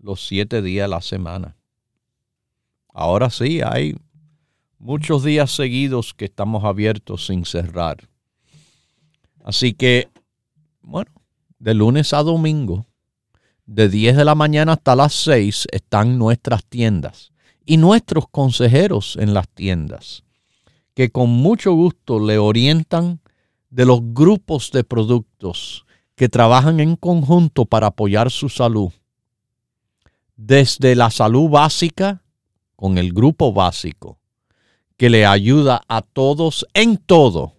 los 0.00 0.26
siete 0.26 0.60
días 0.60 0.86
de 0.86 0.88
la 0.88 1.02
semana. 1.02 1.57
Ahora 3.00 3.30
sí, 3.30 3.60
hay 3.64 3.94
muchos 4.80 5.22
días 5.22 5.52
seguidos 5.52 6.14
que 6.14 6.24
estamos 6.24 6.64
abiertos 6.64 7.26
sin 7.26 7.44
cerrar. 7.44 8.08
Así 9.44 9.72
que, 9.72 10.08
bueno, 10.82 11.12
de 11.60 11.74
lunes 11.74 12.12
a 12.12 12.24
domingo, 12.24 12.86
de 13.66 13.88
10 13.88 14.16
de 14.16 14.24
la 14.24 14.34
mañana 14.34 14.72
hasta 14.72 14.96
las 14.96 15.14
6 15.14 15.68
están 15.70 16.18
nuestras 16.18 16.64
tiendas 16.64 17.30
y 17.64 17.76
nuestros 17.76 18.26
consejeros 18.28 19.14
en 19.20 19.32
las 19.32 19.48
tiendas, 19.48 20.24
que 20.94 21.10
con 21.10 21.30
mucho 21.30 21.74
gusto 21.74 22.18
le 22.18 22.38
orientan 22.38 23.20
de 23.70 23.84
los 23.84 24.00
grupos 24.02 24.72
de 24.72 24.82
productos 24.82 25.86
que 26.16 26.28
trabajan 26.28 26.80
en 26.80 26.96
conjunto 26.96 27.64
para 27.64 27.86
apoyar 27.86 28.32
su 28.32 28.48
salud. 28.48 28.90
Desde 30.34 30.96
la 30.96 31.12
salud 31.12 31.48
básica, 31.48 32.24
con 32.78 32.96
el 32.96 33.12
grupo 33.12 33.52
básico, 33.52 34.20
que 34.96 35.10
le 35.10 35.26
ayuda 35.26 35.80
a 35.88 36.00
todos 36.00 36.64
en 36.74 36.96
todo, 36.96 37.54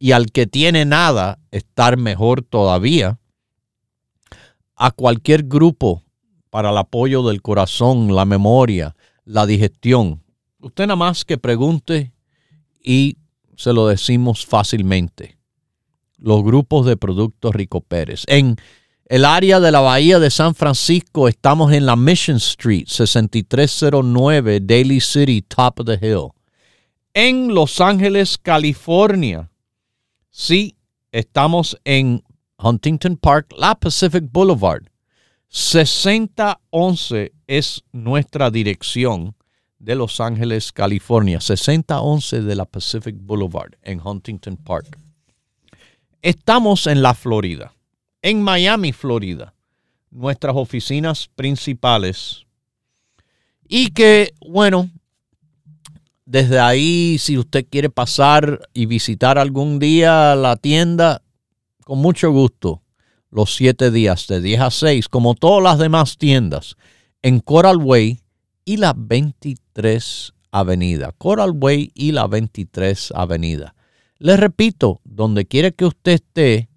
y 0.00 0.10
al 0.10 0.32
que 0.32 0.48
tiene 0.48 0.84
nada, 0.84 1.38
estar 1.52 1.96
mejor 1.96 2.42
todavía, 2.42 3.20
a 4.74 4.90
cualquier 4.90 5.44
grupo 5.44 6.02
para 6.50 6.70
el 6.70 6.76
apoyo 6.76 7.22
del 7.22 7.40
corazón, 7.40 8.16
la 8.16 8.24
memoria, 8.24 8.96
la 9.24 9.46
digestión. 9.46 10.24
Usted 10.58 10.88
nada 10.88 10.96
más 10.96 11.24
que 11.24 11.38
pregunte 11.38 12.12
y 12.82 13.18
se 13.56 13.72
lo 13.72 13.86
decimos 13.86 14.44
fácilmente. 14.44 15.38
Los 16.18 16.42
grupos 16.42 16.84
de 16.84 16.96
productos 16.96 17.54
Rico 17.54 17.80
Pérez. 17.80 18.24
En 18.26 18.56
el 19.06 19.24
área 19.24 19.60
de 19.60 19.70
la 19.70 19.80
Bahía 19.80 20.18
de 20.18 20.30
San 20.30 20.54
Francisco 20.54 21.28
estamos 21.28 21.72
en 21.72 21.84
la 21.84 21.94
Mission 21.94 22.38
Street, 22.38 22.86
6309 22.86 24.60
Daly 24.60 25.00
City, 25.00 25.42
Top 25.42 25.80
of 25.80 25.86
the 25.86 25.98
Hill. 26.00 26.30
En 27.12 27.54
Los 27.54 27.80
Ángeles, 27.80 28.38
California, 28.38 29.50
sí, 30.30 30.76
estamos 31.12 31.78
en 31.84 32.24
Huntington 32.58 33.16
Park, 33.16 33.52
la 33.56 33.74
Pacific 33.74 34.24
Boulevard. 34.32 34.84
6011 35.48 37.32
es 37.46 37.84
nuestra 37.92 38.50
dirección 38.50 39.36
de 39.78 39.94
Los 39.94 40.18
Ángeles, 40.18 40.72
California. 40.72 41.40
6011 41.40 42.40
de 42.40 42.54
la 42.54 42.64
Pacific 42.64 43.14
Boulevard 43.18 43.76
en 43.82 44.00
Huntington 44.04 44.56
Park. 44.56 44.98
Estamos 46.22 46.86
en 46.86 47.02
la 47.02 47.12
Florida, 47.12 47.73
en 48.24 48.40
Miami, 48.40 48.92
Florida. 48.92 49.54
Nuestras 50.10 50.56
oficinas 50.56 51.28
principales. 51.36 52.46
Y 53.68 53.90
que, 53.90 54.32
bueno, 54.48 54.90
desde 56.24 56.58
ahí, 56.58 57.18
si 57.18 57.36
usted 57.36 57.66
quiere 57.68 57.90
pasar 57.90 58.66
y 58.72 58.86
visitar 58.86 59.38
algún 59.38 59.78
día 59.78 60.34
la 60.36 60.56
tienda, 60.56 61.20
con 61.84 61.98
mucho 61.98 62.30
gusto 62.30 62.82
los 63.30 63.54
siete 63.54 63.90
días 63.90 64.26
de 64.26 64.40
10 64.40 64.60
a 64.60 64.70
6, 64.70 65.08
como 65.08 65.34
todas 65.34 65.62
las 65.62 65.78
demás 65.78 66.16
tiendas, 66.16 66.76
en 67.20 67.40
Coral 67.40 67.76
Way 67.76 68.22
y 68.64 68.78
la 68.78 68.94
23 68.96 70.32
Avenida. 70.50 71.12
Coral 71.18 71.52
Way 71.54 71.92
y 71.94 72.12
la 72.12 72.26
23 72.26 73.12
Avenida. 73.14 73.74
Les 74.16 74.40
repito, 74.40 75.02
donde 75.04 75.44
quiera 75.44 75.72
que 75.72 75.84
usted 75.84 76.12
esté, 76.12 76.70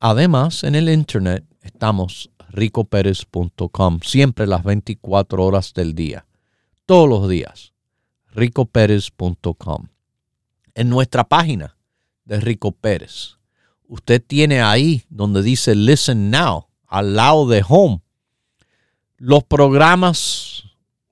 además 0.00 0.64
en 0.64 0.74
el 0.74 0.88
internet 0.88 1.44
estamos 1.62 2.30
ricoperes.com, 2.48 4.00
siempre 4.02 4.46
las 4.46 4.64
24 4.64 5.44
horas 5.44 5.74
del 5.74 5.94
día, 5.94 6.24
todos 6.88 7.06
los 7.06 7.28
días, 7.28 7.74
ricoperes.com. 8.32 9.88
En 10.74 10.88
nuestra 10.88 11.24
página 11.24 11.76
de 12.24 12.40
Rico 12.40 12.72
Pérez, 12.72 13.36
usted 13.86 14.24
tiene 14.26 14.62
ahí 14.62 15.02
donde 15.10 15.42
dice 15.42 15.74
Listen 15.74 16.30
Now, 16.30 16.68
al 16.86 17.14
lado 17.14 17.46
de 17.46 17.62
Home, 17.68 18.00
los 19.18 19.44
programas 19.44 20.62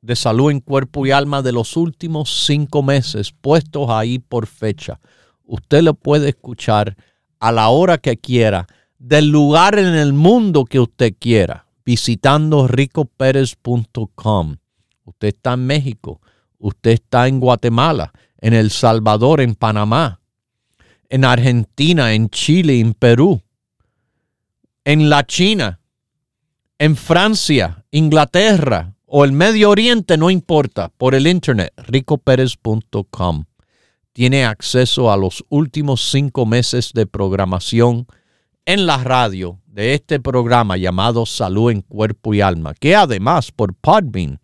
de 0.00 0.16
salud 0.16 0.50
en 0.50 0.60
cuerpo 0.60 1.04
y 1.04 1.10
alma 1.10 1.42
de 1.42 1.52
los 1.52 1.76
últimos 1.76 2.46
cinco 2.46 2.82
meses 2.82 3.32
puestos 3.38 3.90
ahí 3.90 4.18
por 4.18 4.46
fecha. 4.46 4.98
Usted 5.44 5.82
lo 5.82 5.92
puede 5.92 6.30
escuchar 6.30 6.96
a 7.38 7.52
la 7.52 7.68
hora 7.68 7.98
que 7.98 8.16
quiera, 8.16 8.66
del 8.98 9.28
lugar 9.28 9.78
en 9.78 9.94
el 9.94 10.14
mundo 10.14 10.64
que 10.64 10.80
usted 10.80 11.14
quiera, 11.20 11.66
visitando 11.84 12.66
ricoperez.com. 12.66 14.56
Usted 15.06 15.28
está 15.28 15.54
en 15.54 15.66
México, 15.66 16.20
usted 16.58 16.90
está 16.90 17.28
en 17.28 17.40
Guatemala, 17.40 18.12
en 18.38 18.52
El 18.52 18.70
Salvador, 18.70 19.40
en 19.40 19.54
Panamá, 19.54 20.20
en 21.08 21.24
Argentina, 21.24 22.12
en 22.12 22.28
Chile, 22.28 22.80
en 22.80 22.92
Perú, 22.92 23.40
en 24.84 25.08
la 25.08 25.26
China, 25.26 25.80
en 26.78 26.96
Francia, 26.96 27.84
Inglaterra 27.90 28.94
o 29.06 29.24
el 29.24 29.32
Medio 29.32 29.70
Oriente, 29.70 30.18
no 30.18 30.30
importa, 30.30 30.90
por 30.98 31.14
el 31.14 31.26
internet, 31.26 31.72
ricoperez.com. 31.76 33.44
Tiene 34.12 34.44
acceso 34.44 35.12
a 35.12 35.16
los 35.16 35.44
últimos 35.48 36.10
cinco 36.10 36.44
meses 36.46 36.92
de 36.92 37.06
programación 37.06 38.06
en 38.64 38.86
la 38.86 39.02
radio 39.02 39.60
de 39.66 39.94
este 39.94 40.18
programa 40.20 40.76
llamado 40.76 41.24
Salud 41.24 41.70
en 41.70 41.82
Cuerpo 41.82 42.34
y 42.34 42.40
Alma, 42.40 42.74
que 42.74 42.96
además 42.96 43.52
por 43.52 43.74
Podbean 43.74 44.40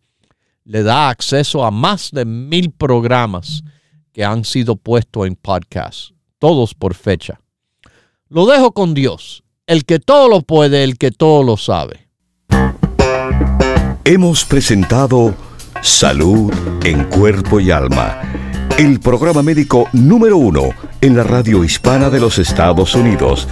le 0.65 0.83
da 0.83 1.09
acceso 1.09 1.65
a 1.65 1.71
más 1.71 2.11
de 2.13 2.25
mil 2.25 2.71
programas 2.71 3.63
que 4.13 4.25
han 4.25 4.45
sido 4.45 4.77
puestos 4.77 5.27
en 5.27 5.35
podcast, 5.35 6.11
todos 6.39 6.75
por 6.75 6.95
fecha. 6.95 7.41
Lo 8.29 8.47
dejo 8.47 8.73
con 8.73 8.95
Dios, 8.95 9.43
el 9.67 9.85
que 9.85 9.99
todo 9.99 10.29
lo 10.29 10.43
puede, 10.43 10.85
el 10.85 10.99
que 10.99 11.11
todo 11.11 11.43
lo 11.43 11.57
sabe. 11.57 12.09
Hemos 14.05 14.45
presentado 14.45 15.35
Salud 15.81 16.53
en 16.85 17.05
Cuerpo 17.05 17.61
y 17.61 17.71
Alma, 17.71 18.21
el 18.79 19.01
programa 19.01 19.43
médico 19.43 19.89
número 19.93 20.37
uno 20.37 20.71
en 21.01 21.17
la 21.17 21.25
radio 21.25 21.65
hispana 21.65 22.11
de 22.11 22.21
los 22.21 22.39
Estados 22.39 22.95
Unidos, 22.95 23.49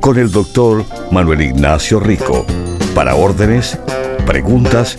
con 0.00 0.18
el 0.18 0.30
doctor 0.30 0.84
Manuel 1.10 1.40
Ignacio 1.40 2.00
Rico. 2.00 2.44
Para 2.94 3.14
órdenes, 3.14 3.78
preguntas 4.26 4.98